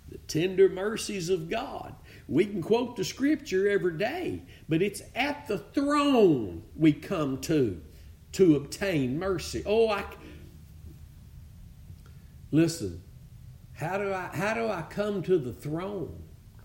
[0.08, 1.94] the tender mercies of God.
[2.26, 7.80] We can quote the scripture every day, but it's at the throne we come to
[8.32, 9.62] to obtain mercy.
[9.64, 10.04] Oh, I
[12.54, 13.02] listen.
[13.72, 16.20] How do I how do I come to the throne?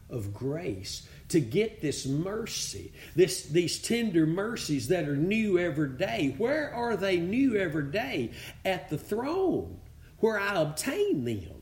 [0.09, 6.33] of grace to get this mercy, this, these tender mercies that are new every day.
[6.37, 8.31] Where are they new every day?
[8.65, 9.79] At the throne
[10.17, 11.61] where I obtain them.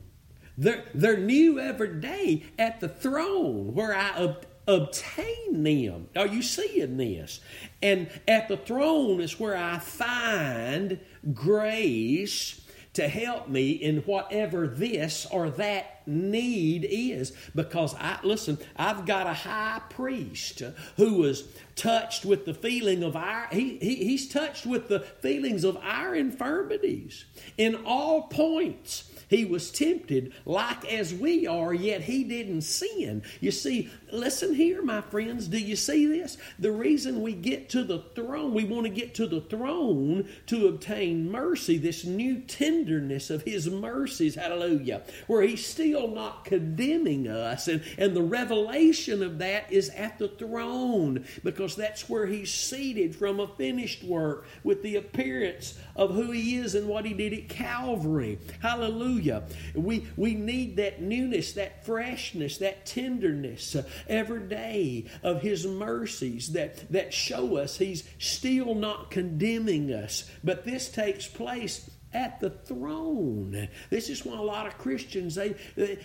[0.56, 6.08] They're, they're new every day at the throne where I ob- obtain them.
[6.16, 7.40] Are you seeing this?
[7.82, 10.98] And at the throne is where I find
[11.32, 12.60] grace
[12.98, 17.32] to help me in whatever this or that need is.
[17.54, 20.62] Because I listen, I've got a high priest
[20.96, 21.44] who was
[21.76, 26.16] touched with the feeling of our he, he he's touched with the feelings of our
[26.16, 27.24] infirmities
[27.56, 33.22] in all points he was tempted like as we are, yet he didn't sin.
[33.40, 35.48] You see, listen here, my friends.
[35.48, 36.38] Do you see this?
[36.58, 40.68] The reason we get to the throne, we want to get to the throne to
[40.68, 47.68] obtain mercy, this new tenderness of his mercies, hallelujah, where he's still not condemning us.
[47.68, 53.14] And, and the revelation of that is at the throne because that's where he's seated
[53.14, 57.32] from a finished work with the appearance of who he is and what he did
[57.32, 58.38] at Calvary.
[58.60, 59.17] Hallelujah.
[59.18, 59.42] Hallelujah.
[59.74, 66.52] We, we need that newness, that freshness, that tenderness uh, every day of His mercies
[66.52, 70.30] that, that show us He's still not condemning us.
[70.44, 73.68] But this takes place at the throne.
[73.90, 75.54] This is why a lot of Christians they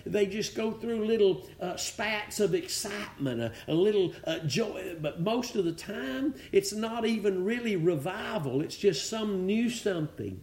[0.05, 5.21] they just go through little uh, spats of excitement, a, a little uh, joy, but
[5.21, 8.59] most of the time it's not even really revival.
[8.59, 10.41] It's just some new something.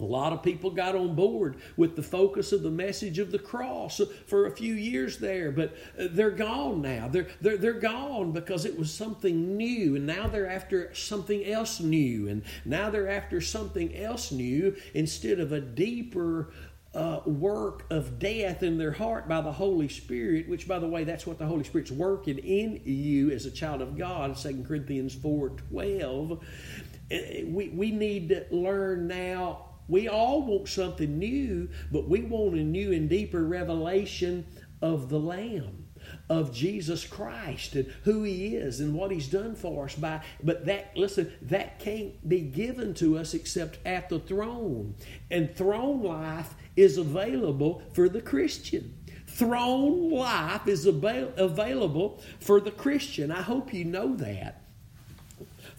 [0.00, 3.38] A lot of people got on board with the focus of the message of the
[3.38, 7.08] cross for a few years there, but uh, they're gone now.
[7.08, 11.80] They're, they're, they're gone because it was something new, and now they're after something else
[11.80, 16.52] new, and now they're after something else new instead of a deeper
[16.94, 21.04] uh, work of death in their heart by the Holy Spirit, which, by the way,
[21.04, 25.14] that's what the Holy Spirit's working in you as a child of God, 2 Corinthians
[25.14, 26.32] 4 12.
[26.32, 32.54] Uh, we, we need to learn now We all want something new, but we want
[32.54, 34.46] a new and deeper revelation
[34.80, 35.88] of the Lamb
[36.28, 40.64] of Jesus Christ and who he is and what he's done for us by but
[40.66, 44.94] that listen that can't be given to us except at the throne.
[45.30, 48.96] And throne life is available for the Christian.
[49.26, 53.30] Throne life is avail- available for the Christian.
[53.30, 54.59] I hope you know that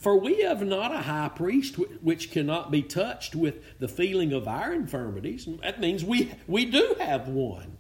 [0.02, 4.48] for we have not a high priest which cannot be touched with the feeling of
[4.48, 5.48] our infirmities.
[5.62, 7.78] That means we, we do have one.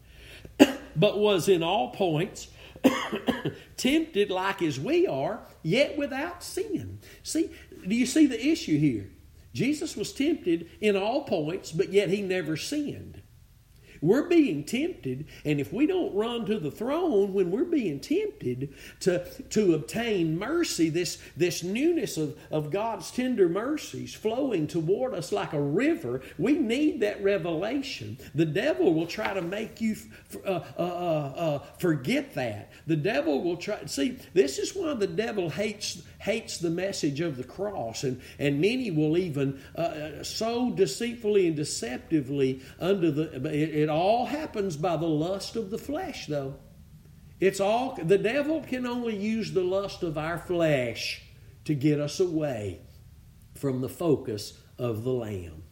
[0.95, 2.47] but was in all points
[3.77, 6.99] tempted like as we are, yet without sin.
[7.23, 7.49] See,
[7.87, 9.09] do you see the issue here?
[9.53, 13.20] Jesus was tempted in all points, but yet he never sinned.
[14.01, 18.73] We're being tempted, and if we don't run to the throne when we're being tempted
[19.01, 25.31] to, to obtain mercy, this, this newness of, of God's tender mercies flowing toward us
[25.31, 28.17] like a river, we need that revelation.
[28.33, 29.95] The devil will try to make you
[30.45, 32.71] uh, uh, uh, uh, forget that.
[32.87, 33.85] The devil will try.
[33.85, 38.61] See, this is why the devil hates hates the message of the cross, and, and
[38.61, 43.23] many will even uh, uh so deceitfully and deceptively under the.
[43.47, 46.55] It, it all happens by the lust of the flesh, though.
[47.39, 51.23] It's all the devil can only use the lust of our flesh
[51.65, 52.81] to get us away
[53.55, 55.63] from the focus of the Lamb.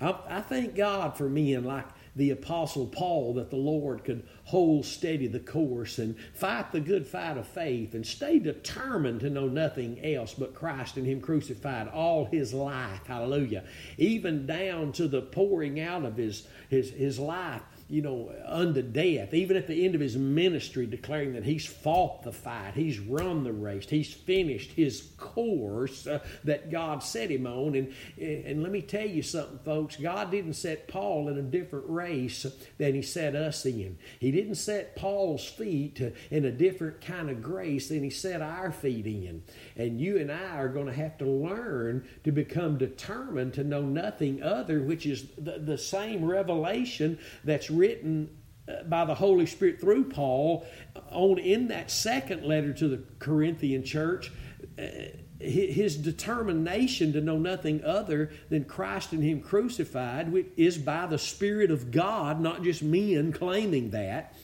[0.00, 1.86] I, I thank God for men like
[2.20, 7.06] the Apostle Paul that the Lord could hold steady the course and fight the good
[7.06, 11.88] fight of faith and stay determined to know nothing else but Christ and Him crucified
[11.88, 13.06] all his life.
[13.06, 13.64] Hallelujah.
[13.96, 19.34] Even down to the pouring out of his, his, his life you know, unto death,
[19.34, 23.42] even at the end of his ministry, declaring that he's fought the fight, he's run
[23.42, 27.74] the race, he's finished his course uh, that God set him on.
[27.74, 31.86] And, and let me tell you something, folks God didn't set Paul in a different
[31.88, 32.46] race
[32.78, 33.98] than he set us in.
[34.20, 38.70] He didn't set Paul's feet in a different kind of grace than he set our
[38.70, 39.42] feet in.
[39.76, 43.82] And you and I are going to have to learn to become determined to know
[43.82, 48.36] nothing other, which is the, the same revelation that's written
[48.68, 50.66] uh, by the Holy Spirit through Paul
[51.10, 54.30] on in that second letter to the Corinthian church.
[54.78, 54.84] Uh,
[55.40, 61.70] his determination to know nothing other than Christ and Him crucified is by the Spirit
[61.70, 64.34] of God, not just men claiming that,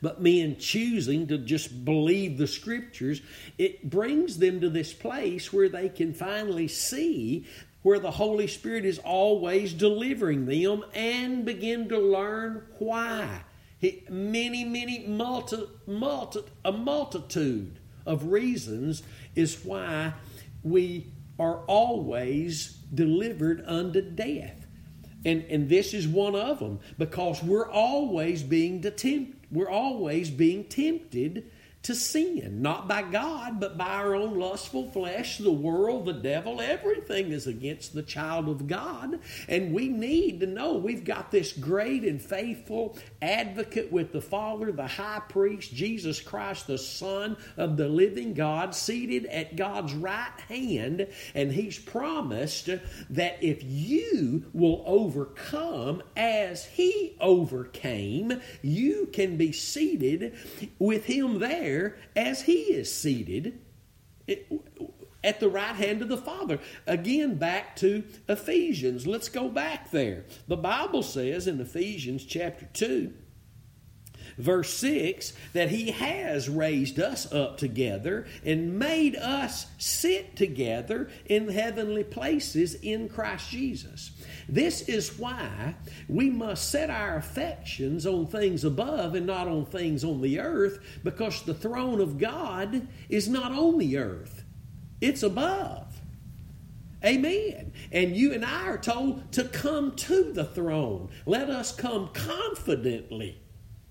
[0.00, 3.20] but men choosing to just believe the Scriptures.
[3.58, 7.46] It brings them to this place where they can finally see
[7.82, 13.42] where the Holy Spirit is always delivering them and begin to learn why.
[13.78, 19.02] He, many, many, multi, multi, a multitude of reasons
[19.34, 20.12] is why
[20.62, 21.06] we
[21.38, 24.66] are always delivered unto death.
[25.24, 29.36] And, and this is one of them because we're always being tempted.
[29.50, 31.50] We're always being tempted
[31.82, 36.60] to sin, not by God, but by our own lustful flesh, the world, the devil,
[36.60, 39.18] everything is against the child of God.
[39.48, 44.70] And we need to know we've got this great and faithful advocate with the Father,
[44.72, 50.38] the high priest, Jesus Christ, the Son of the living God, seated at God's right
[50.48, 51.08] hand.
[51.34, 60.34] And He's promised that if you will overcome as He overcame, you can be seated
[60.78, 63.60] with Him there there as he is seated
[65.22, 66.58] at the right hand of the Father.
[66.86, 69.06] Again, back to Ephesians.
[69.06, 70.24] Let's go back there.
[70.48, 73.12] The Bible says in Ephesians chapter 2,
[74.40, 81.48] verse 6 that he has raised us up together and made us sit together in
[81.48, 84.10] heavenly places in Christ Jesus.
[84.48, 85.76] This is why
[86.08, 90.80] we must set our affections on things above and not on things on the earth
[91.04, 94.44] because the throne of God is not on the earth,
[95.00, 95.86] it's above.
[97.04, 97.72] Amen.
[97.92, 101.08] And you and I are told to come to the throne.
[101.24, 103.39] Let us come confidently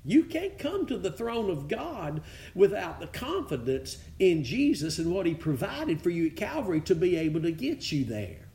[0.10, 2.24] you can't come to the throne of God
[2.56, 7.16] without the confidence in Jesus and what He provided for you at Calvary to be
[7.16, 8.50] able to get you there.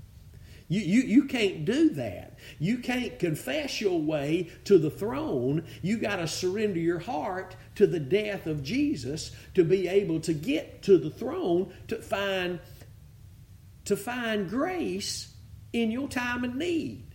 [0.66, 2.38] You, you, you can't do that.
[2.58, 5.62] You can't confess your way to the throne.
[5.80, 10.32] You got to surrender your heart to the death of Jesus to be able to
[10.32, 12.58] get to the throne to find,
[13.84, 15.32] to find grace
[15.72, 17.13] in your time of need.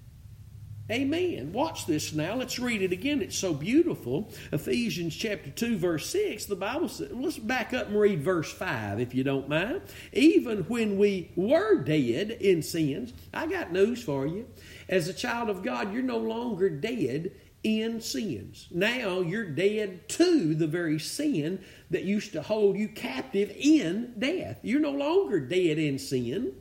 [0.92, 1.54] Amen.
[1.54, 2.34] Watch this now.
[2.34, 3.22] Let's read it again.
[3.22, 4.32] It's so beautiful.
[4.52, 6.46] Ephesians chapter 2, verse 6.
[6.46, 9.82] The Bible says, let's back up and read verse 5 if you don't mind.
[10.14, 14.48] Even when we were dead in sins, I got news for you.
[14.88, 17.34] As a child of God, you're no longer dead
[17.64, 18.68] in sins.
[18.72, 24.60] Now you're dead to the very sin that used to hold you captive in death.
[24.64, 26.54] You're no longer dead in sin.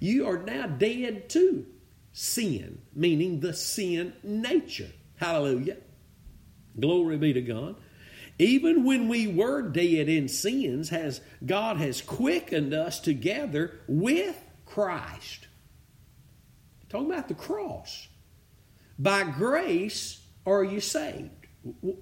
[0.00, 1.66] You are now dead to
[2.16, 4.90] sin, meaning the sin nature.
[5.16, 5.76] Hallelujah.
[6.80, 7.76] Glory be to God.
[8.38, 15.46] Even when we were dead in sins, has God has quickened us together with Christ.
[16.88, 18.08] Talking about the cross.
[18.98, 21.30] By grace are you saved.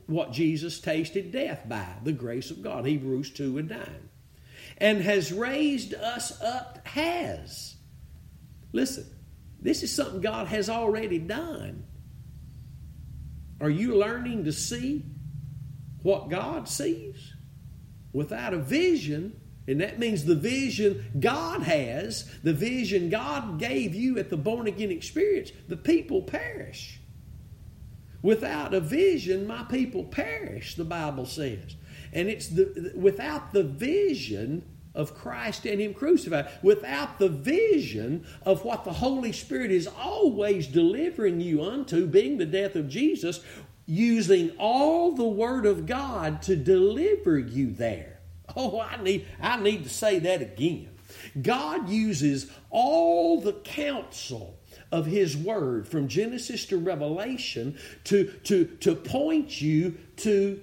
[0.07, 2.87] What Jesus tasted death by, the grace of God.
[2.87, 3.89] Hebrews 2 and 9.
[4.79, 7.75] And has raised us up, has.
[8.73, 9.07] Listen,
[9.65, 11.85] this is something God has already done.
[13.61, 15.07] Are you learning to see
[16.03, 17.33] what God sees?
[18.13, 24.19] Without a vision, and that means the vision God has, the vision God gave you
[24.19, 27.01] at the born again experience, the people perish.
[28.21, 31.75] Without a vision, my people perish, the Bible says.
[32.13, 34.63] And it's the without the vision,
[34.95, 40.67] of Christ and Him crucified, without the vision of what the Holy Spirit is always
[40.67, 43.41] delivering you unto, being the death of Jesus,
[43.87, 48.21] using all the Word of God to deliver you there.
[48.57, 50.91] Oh, I need, I need to say that again.
[51.41, 54.59] God uses all the counsel
[54.93, 60.61] of His Word from Genesis to Revelation to, to, to point you to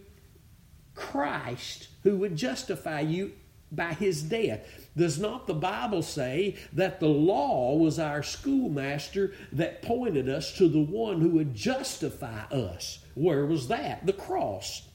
[0.95, 3.33] Christ who would justify you
[3.71, 4.67] by his death.
[4.95, 10.67] Does not the Bible say that the law was our schoolmaster that pointed us to
[10.67, 12.99] the one who would justify us?
[13.15, 14.05] Where was that?
[14.05, 14.87] The cross.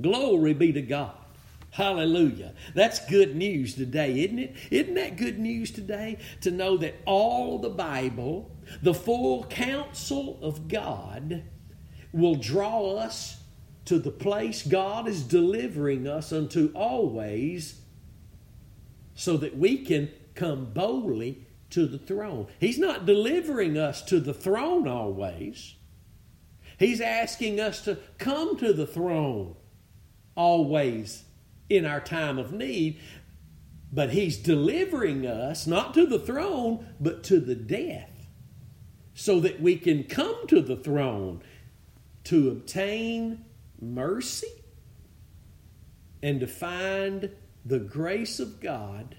[0.00, 1.16] Glory be to God.
[1.70, 2.54] Hallelujah.
[2.74, 4.56] That's good news today, isn't it?
[4.70, 6.18] Isn't that good news today?
[6.42, 8.50] To know that all the Bible,
[8.82, 11.44] the full counsel of God,
[12.12, 13.42] will draw us
[13.86, 17.82] to the place God is delivering us unto always
[19.16, 22.46] so that we can come boldly to the throne.
[22.60, 25.74] He's not delivering us to the throne always.
[26.78, 29.56] He's asking us to come to the throne
[30.36, 31.24] always
[31.68, 33.00] in our time of need.
[33.92, 38.28] But He's delivering us not to the throne, but to the death,
[39.14, 41.42] so that we can come to the throne
[42.24, 43.44] to obtain
[43.80, 44.62] mercy
[46.22, 47.30] and to find
[47.66, 49.16] the grace of God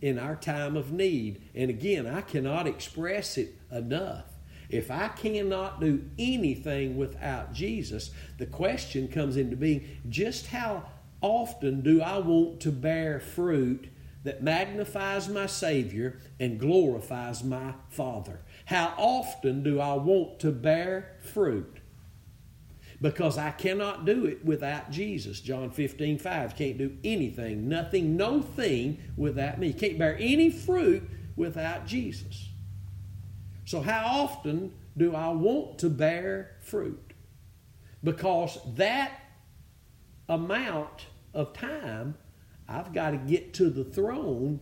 [0.00, 1.42] in our time of need.
[1.54, 4.26] And again, I cannot express it enough.
[4.68, 10.84] If I cannot do anything without Jesus, the question comes into being just how
[11.20, 13.88] often do I want to bear fruit
[14.24, 18.40] that magnifies my Savior and glorifies my Father?
[18.66, 21.81] How often do I want to bear fruit?
[23.02, 25.40] Because I cannot do it without Jesus.
[25.40, 26.56] John 15, 5.
[26.56, 29.72] Can't do anything, nothing, no thing without me.
[29.72, 31.02] Can't bear any fruit
[31.34, 32.48] without Jesus.
[33.64, 37.12] So, how often do I want to bear fruit?
[38.04, 39.12] Because that
[40.28, 42.16] amount of time,
[42.68, 44.60] I've got to get to the throne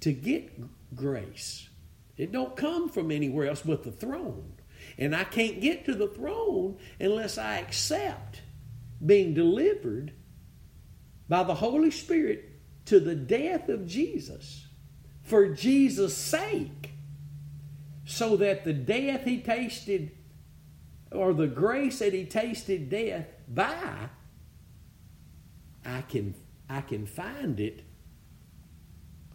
[0.00, 0.50] to get
[0.94, 1.68] grace.
[2.16, 4.59] It don't come from anywhere else but the throne.
[4.98, 8.42] And I can't get to the throne unless I accept
[9.04, 10.12] being delivered
[11.28, 12.50] by the Holy Spirit
[12.86, 14.66] to the death of Jesus
[15.22, 16.90] for Jesus' sake,
[18.04, 20.10] so that the death he tasted
[21.12, 24.08] or the grace that he tasted death by,
[25.84, 26.34] I can,
[26.68, 27.82] I can find it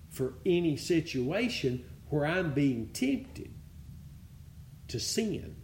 [0.09, 3.54] for any situation where I'm being tempted
[4.95, 5.57] to sin.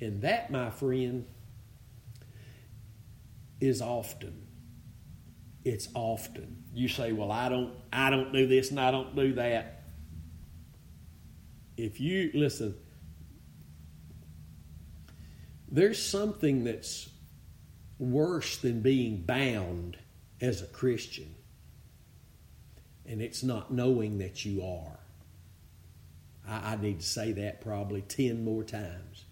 [0.00, 1.26] And that, my friend,
[3.60, 4.48] is often.
[5.64, 6.64] It's often.
[6.74, 9.84] You say, "Well, I don't I don't do this and I don't do that."
[11.76, 12.74] If you listen,
[15.70, 17.10] there's something that's
[17.98, 19.98] worse than being bound
[20.40, 21.34] as a Christian.
[23.06, 24.99] And it's not knowing that you are.
[26.48, 29.24] I, I need to say that probably 10 more times.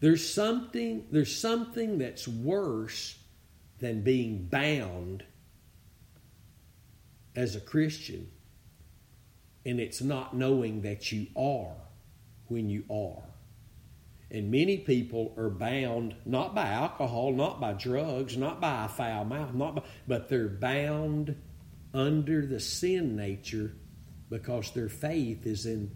[0.00, 3.18] There's something, there's something that's worse
[3.78, 5.24] than being bound
[7.34, 8.30] as a Christian,
[9.64, 11.74] and it's not knowing that you are
[12.48, 13.22] when you are.
[14.30, 19.24] And many people are bound not by alcohol, not by drugs, not by a foul
[19.24, 21.36] mouth, not by, but they're bound
[21.94, 23.72] under the sin nature
[24.28, 25.90] because their faith is in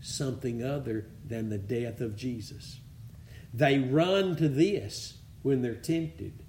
[0.00, 2.80] something other than the death of Jesus.
[3.52, 6.44] They run to this when they're tempted.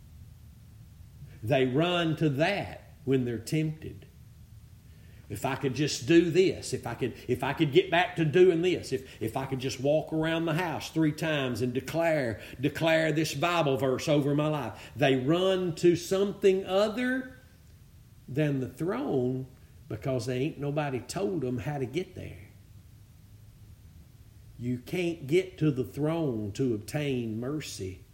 [1.43, 4.05] They run to that when they're tempted.
[5.29, 8.25] If I could just do this, if I could, if I could get back to
[8.25, 12.41] doing this, if, if I could just walk around the house three times and declare,
[12.59, 14.91] declare this Bible verse over my life.
[14.95, 17.37] They run to something other
[18.27, 19.47] than the throne
[19.87, 22.40] because they ain't nobody told them how to get there.
[24.61, 28.05] You can't get to the throne to obtain mercy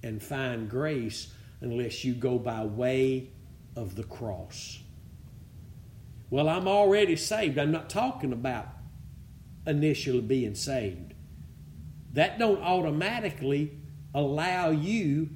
[0.00, 3.30] and find grace unless you go by way
[3.74, 4.78] of the cross.
[6.30, 7.58] Well, I'm already saved.
[7.58, 8.68] I'm not talking about
[9.66, 11.14] initially being saved.
[12.12, 13.76] That don't automatically
[14.14, 15.30] allow you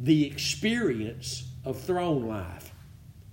[0.00, 2.74] the experience of throne life.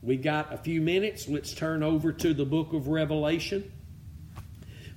[0.04, 1.28] We got a few minutes.
[1.28, 3.72] Let's turn over to the book of Revelation.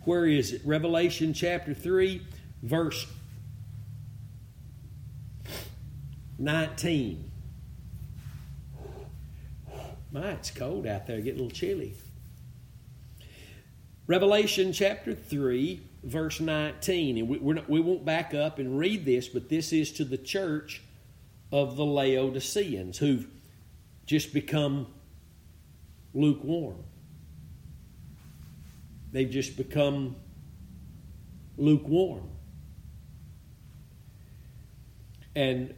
[0.05, 0.63] Where is it?
[0.65, 2.23] Revelation chapter 3,
[2.63, 3.07] verse
[6.39, 7.31] 19.
[10.11, 11.95] My, it's cold out there, getting a little chilly.
[14.09, 17.19] Revelation chapter 3, verse 19.
[17.19, 20.19] And we, not, we won't back up and read this, but this is to the
[20.19, 20.83] church
[21.53, 23.29] of the Laodiceans who've
[24.05, 24.89] just become
[26.13, 26.83] lukewarm.
[29.13, 30.17] They've just become
[31.57, 32.29] lukewarm.
[35.37, 35.75] And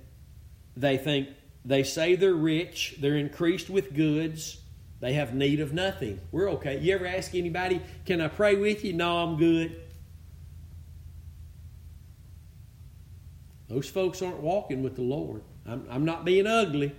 [0.76, 1.28] they think,
[1.64, 4.58] they say they're rich, they're increased with goods,
[5.00, 6.20] they have need of nothing.
[6.32, 6.78] We're okay.
[6.78, 8.92] You ever ask anybody, Can I pray with you?
[8.92, 9.80] No, I'm good.
[13.68, 15.42] Those folks aren't walking with the Lord.
[15.66, 16.94] I'm, I'm not being ugly.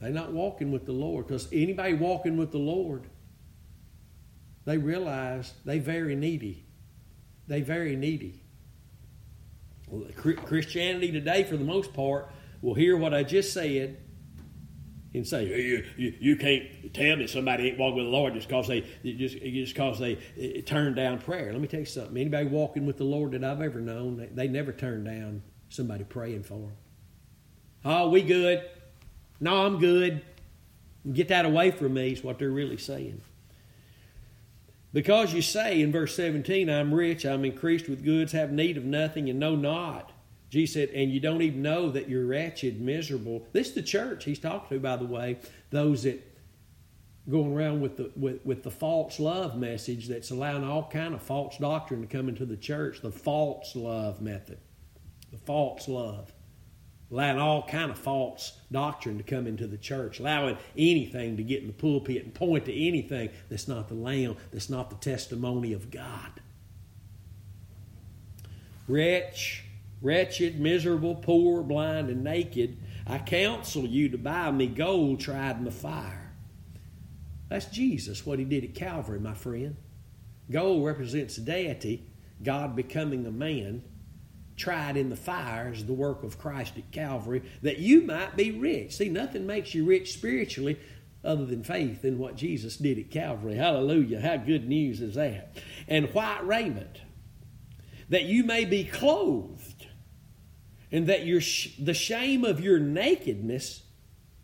[0.00, 3.08] They're not walking with the Lord because anybody walking with the Lord,
[4.66, 6.64] they realize they very needy.
[7.48, 8.42] They very needy.
[10.16, 13.98] Christianity today, for the most part, will hear what I just said
[15.14, 18.48] and say, you, you, you can't tell me somebody ain't walking with the Lord just
[18.48, 21.52] because they just just because they eh, eh, turned down prayer.
[21.52, 22.16] Let me tell you something.
[22.16, 26.02] Anybody walking with the Lord that I've ever known, they, they never turn down somebody
[26.02, 26.72] praying for them.
[27.84, 28.68] Oh, we good.
[29.38, 30.22] No, I'm good.
[31.12, 33.20] Get that away from me, is what they're really saying.
[34.96, 38.86] Because you say in verse 17, I'm rich, I'm increased with goods, have need of
[38.86, 40.10] nothing, and know not.
[40.48, 43.46] Jesus said, and you don't even know that you're wretched, miserable.
[43.52, 45.36] This is the church he's talking to, by the way,
[45.68, 46.26] those that
[47.28, 51.20] going around with the with, with the false love message that's allowing all kind of
[51.20, 54.56] false doctrine to come into the church, the false love method.
[55.30, 56.32] The false love
[57.10, 61.60] allowing all kind of false doctrine to come into the church, allowing anything to get
[61.60, 65.72] in the pulpit and point to anything that's not the Lamb, that's not the testimony
[65.72, 66.30] of God.
[68.88, 69.64] Wretch,
[70.02, 72.76] wretched, miserable, poor, blind, and naked,
[73.06, 76.32] I counsel you to buy me gold tried in the fire.
[77.48, 79.76] That's Jesus, what he did at Calvary, my friend.
[80.50, 82.04] Gold represents deity,
[82.42, 83.82] God becoming a man
[84.56, 88.96] tried in the fires, the work of Christ at Calvary, that you might be rich.
[88.96, 90.78] See, nothing makes you rich spiritually
[91.22, 93.56] other than faith in what Jesus did at Calvary.
[93.56, 94.20] Hallelujah.
[94.20, 95.56] How good news is that?
[95.88, 97.00] And white raiment,
[98.08, 99.86] that you may be clothed,
[100.92, 103.82] and that your sh- the shame of your nakedness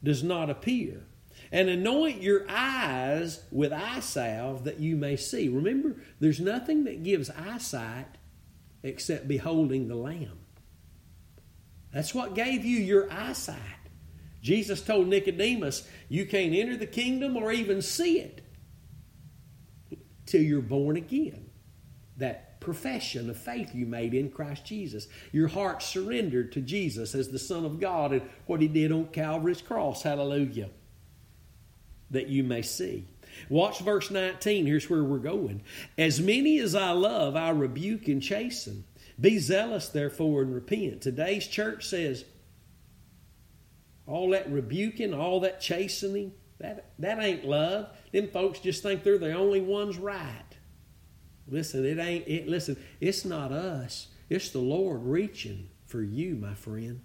[0.03, 1.07] does not appear.
[1.53, 5.49] And anoint your eyes with eye salve that you may see.
[5.51, 8.07] Remember, there's nothing that gives eyesight
[8.83, 10.39] except beholding the Lamb.
[11.93, 13.59] That's what gave you your eyesight.
[14.41, 18.41] Jesus told Nicodemus, You can't enter the kingdom or even see it
[20.27, 21.51] till you're born again.
[22.17, 25.07] That profession of faith you made in Christ Jesus.
[25.33, 29.07] Your heart surrendered to Jesus as the Son of God and what He did on
[29.07, 30.03] Calvary's cross.
[30.03, 30.71] Hallelujah.
[32.11, 33.07] That you may see.
[33.49, 34.67] Watch verse 19.
[34.67, 35.63] Here's where we're going.
[35.99, 38.85] As many as I love, I rebuke and chasten.
[39.21, 41.03] Be zealous, therefore, and repent.
[41.03, 42.25] Today's church says
[44.07, 47.89] all that rebuking, all that chastening, that, that ain't love.
[48.13, 50.43] Them folks just think they're the only ones right.
[51.49, 54.09] Listen, it ain't it listen, it's not us.
[54.31, 57.03] It's the Lord reaching for you, my friend.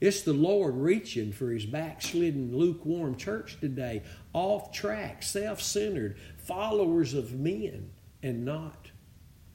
[0.00, 4.02] It's the Lord reaching for his backslidden, lukewarm church today,
[4.32, 7.90] off track, self centered, followers of men,
[8.22, 8.90] and not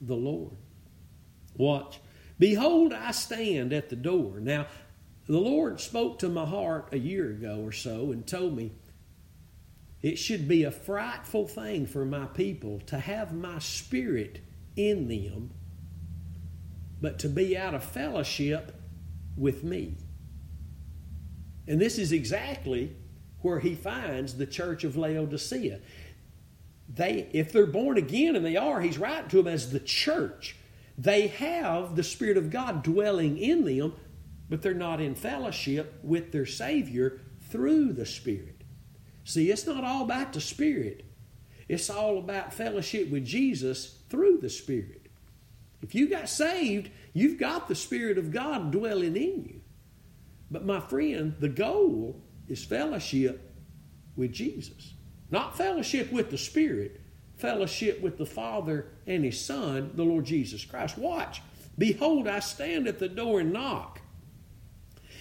[0.00, 0.56] the Lord.
[1.56, 2.00] Watch.
[2.38, 4.38] Behold, I stand at the door.
[4.40, 4.66] Now,
[5.26, 8.72] the Lord spoke to my heart a year ago or so and told me
[10.00, 14.40] it should be a frightful thing for my people to have my spirit
[14.76, 15.50] in them,
[17.00, 18.80] but to be out of fellowship
[19.36, 19.96] with me.
[21.66, 22.96] And this is exactly
[23.48, 25.80] where he finds the church of Laodicea.
[26.88, 30.56] They, if they're born again, and they are, he's writing to them as the church.
[30.96, 33.94] They have the Spirit of God dwelling in them,
[34.48, 38.62] but they're not in fellowship with their Savior through the Spirit.
[39.24, 41.04] See, it's not all about the Spirit,
[41.68, 45.06] it's all about fellowship with Jesus through the Spirit.
[45.82, 49.60] If you got saved, you've got the Spirit of God dwelling in you.
[50.50, 53.54] But my friend, the goal is fellowship
[54.16, 54.94] with Jesus.
[55.30, 57.00] Not fellowship with the Spirit,
[57.36, 60.98] fellowship with the Father and His Son, the Lord Jesus Christ.
[60.98, 61.42] Watch.
[61.76, 64.00] Behold, I stand at the door and knock.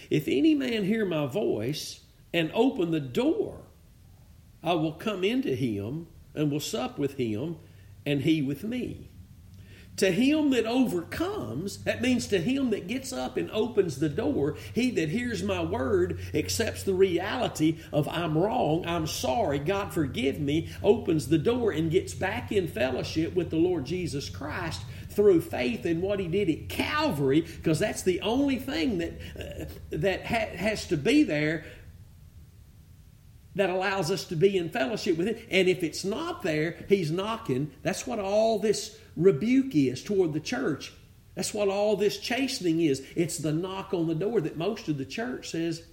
[0.10, 2.02] If any man hear my voice
[2.34, 3.62] and open the door,
[4.64, 7.58] I will come into him and will sup with him,
[8.06, 9.10] and he with me.
[9.98, 14.56] To him that overcomes, that means to him that gets up and opens the door,
[14.74, 20.40] he that hears my word, accepts the reality of I'm wrong, I'm sorry, God forgive
[20.40, 25.42] me, opens the door and gets back in fellowship with the Lord Jesus Christ through
[25.42, 30.28] faith in what he did at Calvary, because that's the only thing that, uh, that
[30.28, 31.66] ha- has to be there
[33.56, 35.38] that allows us to be in fellowship with Him.
[35.50, 37.72] And if it's not there, He's knocking.
[37.82, 40.94] That's what all this rebuke is toward the church.
[41.36, 43.04] That's what all this chastening is.
[43.16, 45.84] It's the knock on the door that most of the church says,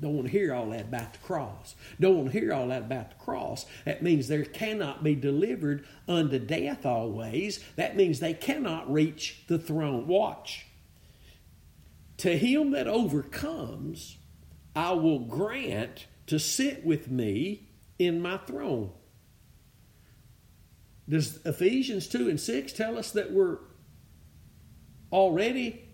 [0.00, 1.74] don't want to hear all that about the cross.
[2.00, 3.64] Don't want to hear all that about the cross.
[3.84, 7.60] That means there cannot be delivered unto death always.
[7.76, 10.06] That means they cannot reach the throne.
[10.06, 10.66] Watch.
[12.18, 14.16] To him that overcomes,
[14.74, 18.90] I will grant to sit with me in my throne.
[21.08, 23.58] Does Ephesians 2 and 6 tell us that we're
[25.12, 25.88] already,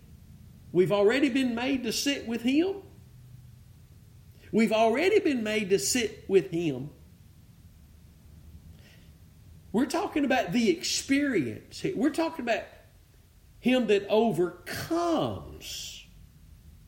[0.71, 2.77] we've already been made to sit with Him?
[4.51, 6.89] We've already been made to sit with Him.
[9.71, 11.85] We're talking about the experience.
[11.95, 12.63] We're talking about
[13.59, 16.05] Him that overcomes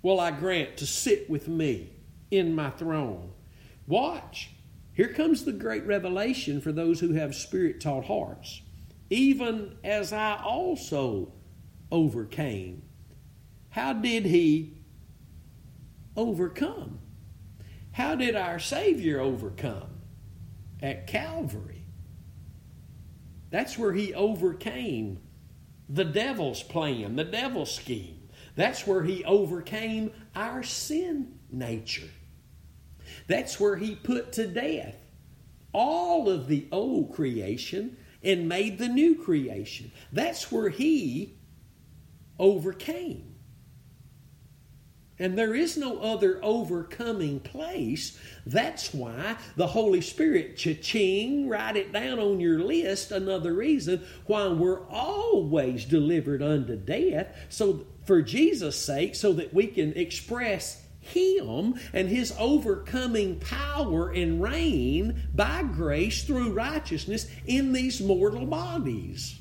[0.02, 1.92] will I grant to sit with me
[2.30, 3.32] in my throne.
[3.88, 4.50] Watch.
[4.94, 8.62] Here comes the great revelation for those who have spirit taught hearts.
[9.10, 11.34] Even as I also
[11.92, 12.84] overcame.
[13.70, 14.78] How did he
[16.16, 17.00] overcome?
[17.92, 19.90] How did our Savior overcome?
[20.82, 21.86] At Calvary.
[23.50, 25.20] That's where he overcame
[25.88, 28.30] the devil's plan, the devil's scheme.
[28.56, 32.10] That's where he overcame our sin nature.
[33.28, 34.96] That's where he put to death
[35.74, 39.92] all of the old creation and made the new creation.
[40.12, 41.36] That's where he
[42.40, 43.30] overcame.
[45.20, 48.20] And there is no other overcoming place.
[48.46, 53.12] That's why the Holy Spirit, cha-ching, write it down on your list.
[53.12, 57.36] Another reason why we're always delivered unto death.
[57.50, 64.42] So for Jesus' sake so that we can express him and His overcoming power and
[64.42, 69.40] reign by grace through righteousness in these mortal bodies.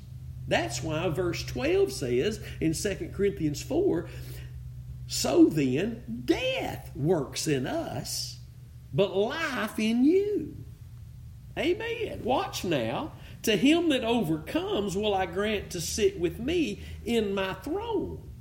[0.48, 4.08] That's why verse 12 says in 2 Corinthians 4
[5.06, 8.40] So then, death works in us,
[8.92, 10.56] but life in you.
[11.56, 12.22] Amen.
[12.24, 13.12] Watch now.
[13.42, 18.31] To him that overcomes will I grant to sit with me in my throne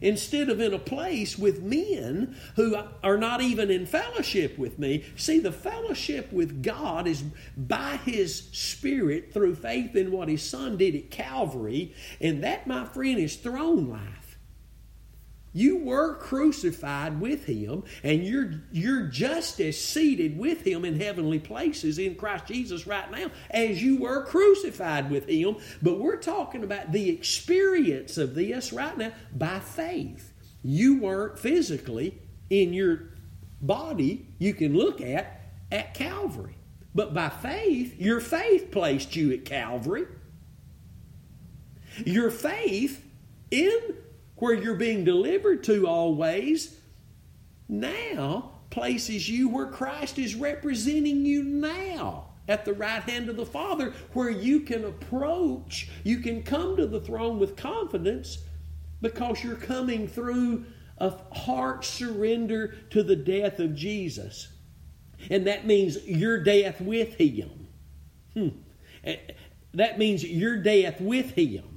[0.00, 5.04] instead of in a place with men who are not even in fellowship with me.
[5.16, 7.22] See, the fellowship with God is
[7.56, 12.84] by His Spirit through faith in what His Son did at Calvary, and that, my
[12.84, 14.17] friend, is throne life.
[15.58, 21.40] You were crucified with him, and you're, you're just as seated with him in heavenly
[21.40, 25.56] places in Christ Jesus right now as you were crucified with him.
[25.82, 30.32] But we're talking about the experience of this right now by faith.
[30.62, 33.08] You weren't physically in your
[33.60, 35.40] body you can look at
[35.72, 36.54] at Calvary.
[36.94, 40.06] But by faith, your faith placed you at Calvary.
[42.06, 43.04] Your faith
[43.50, 43.96] in
[44.38, 46.78] where you're being delivered to always
[47.68, 53.46] now places you where Christ is representing you now at the right hand of the
[53.46, 58.38] Father where you can approach, you can come to the throne with confidence
[59.00, 60.64] because you're coming through
[60.98, 64.48] a heart surrender to the death of Jesus.
[65.30, 67.68] And that means your death with Him.
[68.34, 68.48] Hmm.
[69.04, 69.16] Eh,
[69.74, 71.67] that means your death with Him.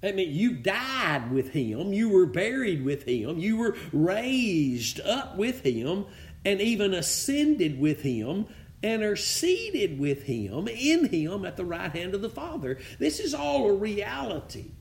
[0.00, 5.36] That means you died with Him, you were buried with Him, you were raised up
[5.36, 6.06] with Him,
[6.44, 8.46] and even ascended with Him
[8.82, 12.78] and are seated with him in him at the right hand of the Father.
[12.98, 14.72] This is all a reality.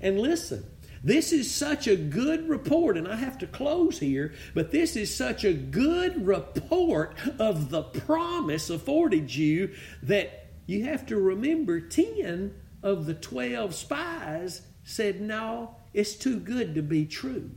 [0.00, 0.64] And listen,
[1.02, 5.14] this is such a good report, and I have to close here, but this is
[5.14, 12.54] such a good report of the promise afforded you that you have to remember 10
[12.88, 17.50] of the 12 spies said, No, it's too good to be true.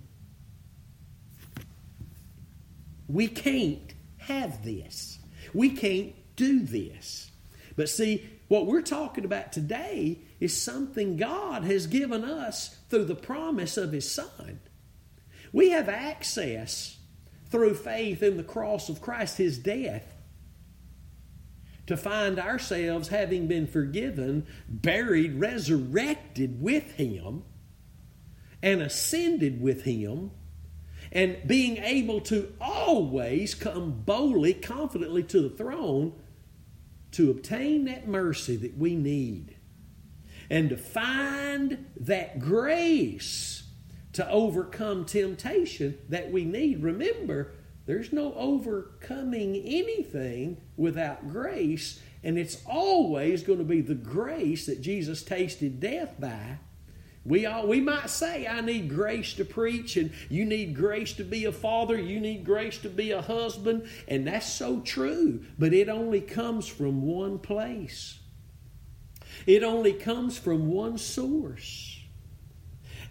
[3.08, 5.20] We can't have this.
[5.54, 7.32] We can't do this.
[7.76, 13.16] But see, what we're talking about today is something God has given us through the
[13.16, 14.60] promise of His Son.
[15.54, 16.98] We have access
[17.50, 20.11] through faith in the cross of Christ, His death,
[21.88, 27.44] to find ourselves having been forgiven, buried, resurrected with Him,
[28.62, 30.32] and ascended with Him
[31.12, 36.14] and being able to always come boldly, confidently to the throne
[37.12, 39.56] to obtain that mercy that we need
[40.50, 43.64] and to find that grace
[44.14, 46.82] to overcome temptation that we need.
[46.82, 47.54] Remember,
[47.92, 54.82] there's no overcoming anything without grace, and it's always going to be the grace that
[54.82, 56.58] Jesus tasted death by
[57.24, 61.24] we all we might say, I need grace to preach, and you need grace to
[61.24, 65.46] be a father, you need grace to be a husband, and that's so true.
[65.60, 68.18] But it only comes from one place.
[69.46, 72.00] It only comes from one source.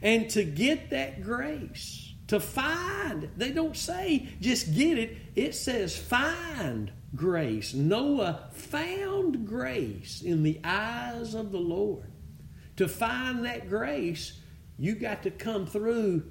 [0.03, 5.97] And to get that grace, to find, they don't say just get it, it says
[5.99, 7.75] find grace.
[7.75, 12.07] Noah found grace in the eyes of the Lord
[12.77, 14.39] to find that grace,
[14.79, 16.23] you got to come through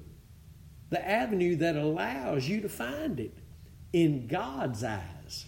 [0.88, 3.36] the avenue that allows you to find it
[3.92, 5.44] in God's eyes.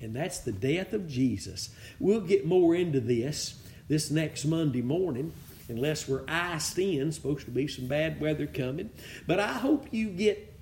[0.00, 1.68] And that's the death of Jesus.
[1.98, 5.34] We'll get more into this this next Monday morning,
[5.70, 7.10] unless we're iced in.
[7.12, 8.90] Supposed to be some bad weather coming.
[9.26, 10.52] But I hope you get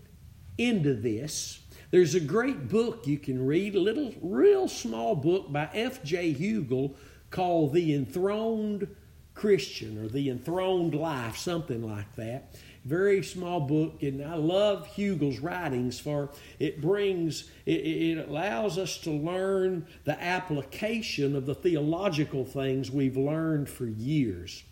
[0.56, 1.60] into this.
[1.90, 6.34] There's a great book you can read, a little, real small book by F.J.
[6.34, 6.94] Huegel
[7.30, 8.94] called The Enthroned
[9.32, 12.56] Christian or The Enthroned Life, something like that.
[12.84, 18.98] Very small book, and I love Huegel's writings for it brings, it, it allows us
[18.98, 24.64] to learn the application of the theological things we've learned for years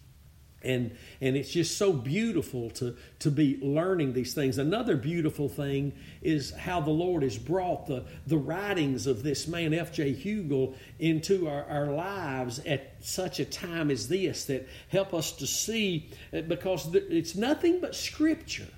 [0.62, 4.58] and and it's just so beautiful to to be learning these things.
[4.58, 5.92] Another beautiful thing
[6.22, 11.48] is how the lord has brought the the writings of this man fj huegel into
[11.48, 16.40] our, our lives at such a time as this that help us to see uh,
[16.42, 18.68] because it's nothing but scripture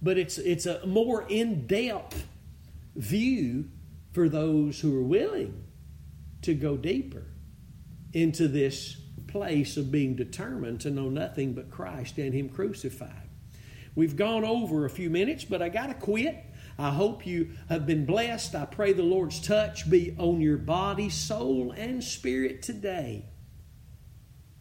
[0.00, 2.26] but it's it's a more in-depth
[2.96, 3.68] view
[4.12, 5.64] for those who are willing
[6.42, 7.24] to go deeper
[8.12, 8.96] into this
[9.28, 13.28] place of being determined to know nothing but Christ and Him crucified.
[13.94, 16.44] We've gone over a few minutes, but I got to quit.
[16.78, 18.54] I hope you have been blessed.
[18.54, 23.26] I pray the Lord's touch be on your body, soul, and spirit today.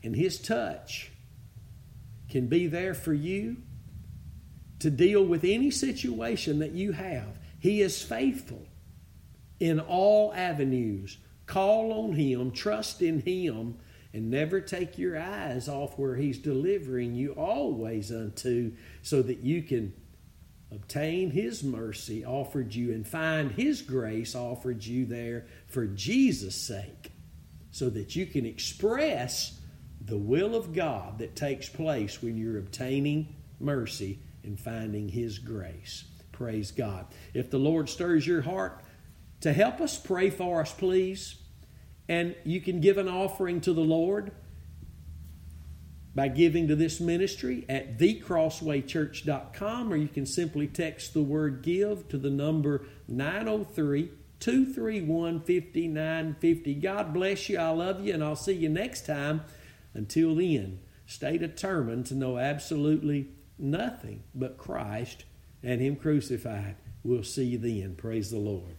[0.04, 1.12] And His touch
[2.30, 3.58] can be there for you
[4.80, 7.40] to deal with any situation that you have.
[7.60, 8.68] He is faithful
[9.60, 11.18] in all avenues.
[11.46, 13.78] Call on Him, trust in Him,
[14.18, 19.62] and never take your eyes off where He's delivering you always unto, so that you
[19.62, 19.94] can
[20.72, 27.12] obtain His mercy offered you and find His grace offered you there for Jesus' sake,
[27.72, 29.62] so that you can express
[30.02, 36.06] the will of God that takes place when you're obtaining mercy and finding His grace.
[36.32, 37.06] Praise God.
[37.36, 38.84] If the Lord stirs your heart
[39.42, 41.36] to help us, pray for us, please.
[42.10, 44.32] And you can give an offering to the Lord
[46.16, 52.10] by giving to this ministry at thecrosswaychurch.com, or you can simply text the word give
[52.10, 56.74] to the number 903 231 5950.
[56.76, 57.60] God bless you.
[57.60, 59.42] I love you, and I'll see you next time.
[59.94, 63.30] Until then, stay determined to know absolutely
[63.60, 65.26] nothing but Christ
[65.62, 66.78] and Him crucified.
[67.04, 67.96] We'll see you then.
[67.96, 68.77] Praise the Lord.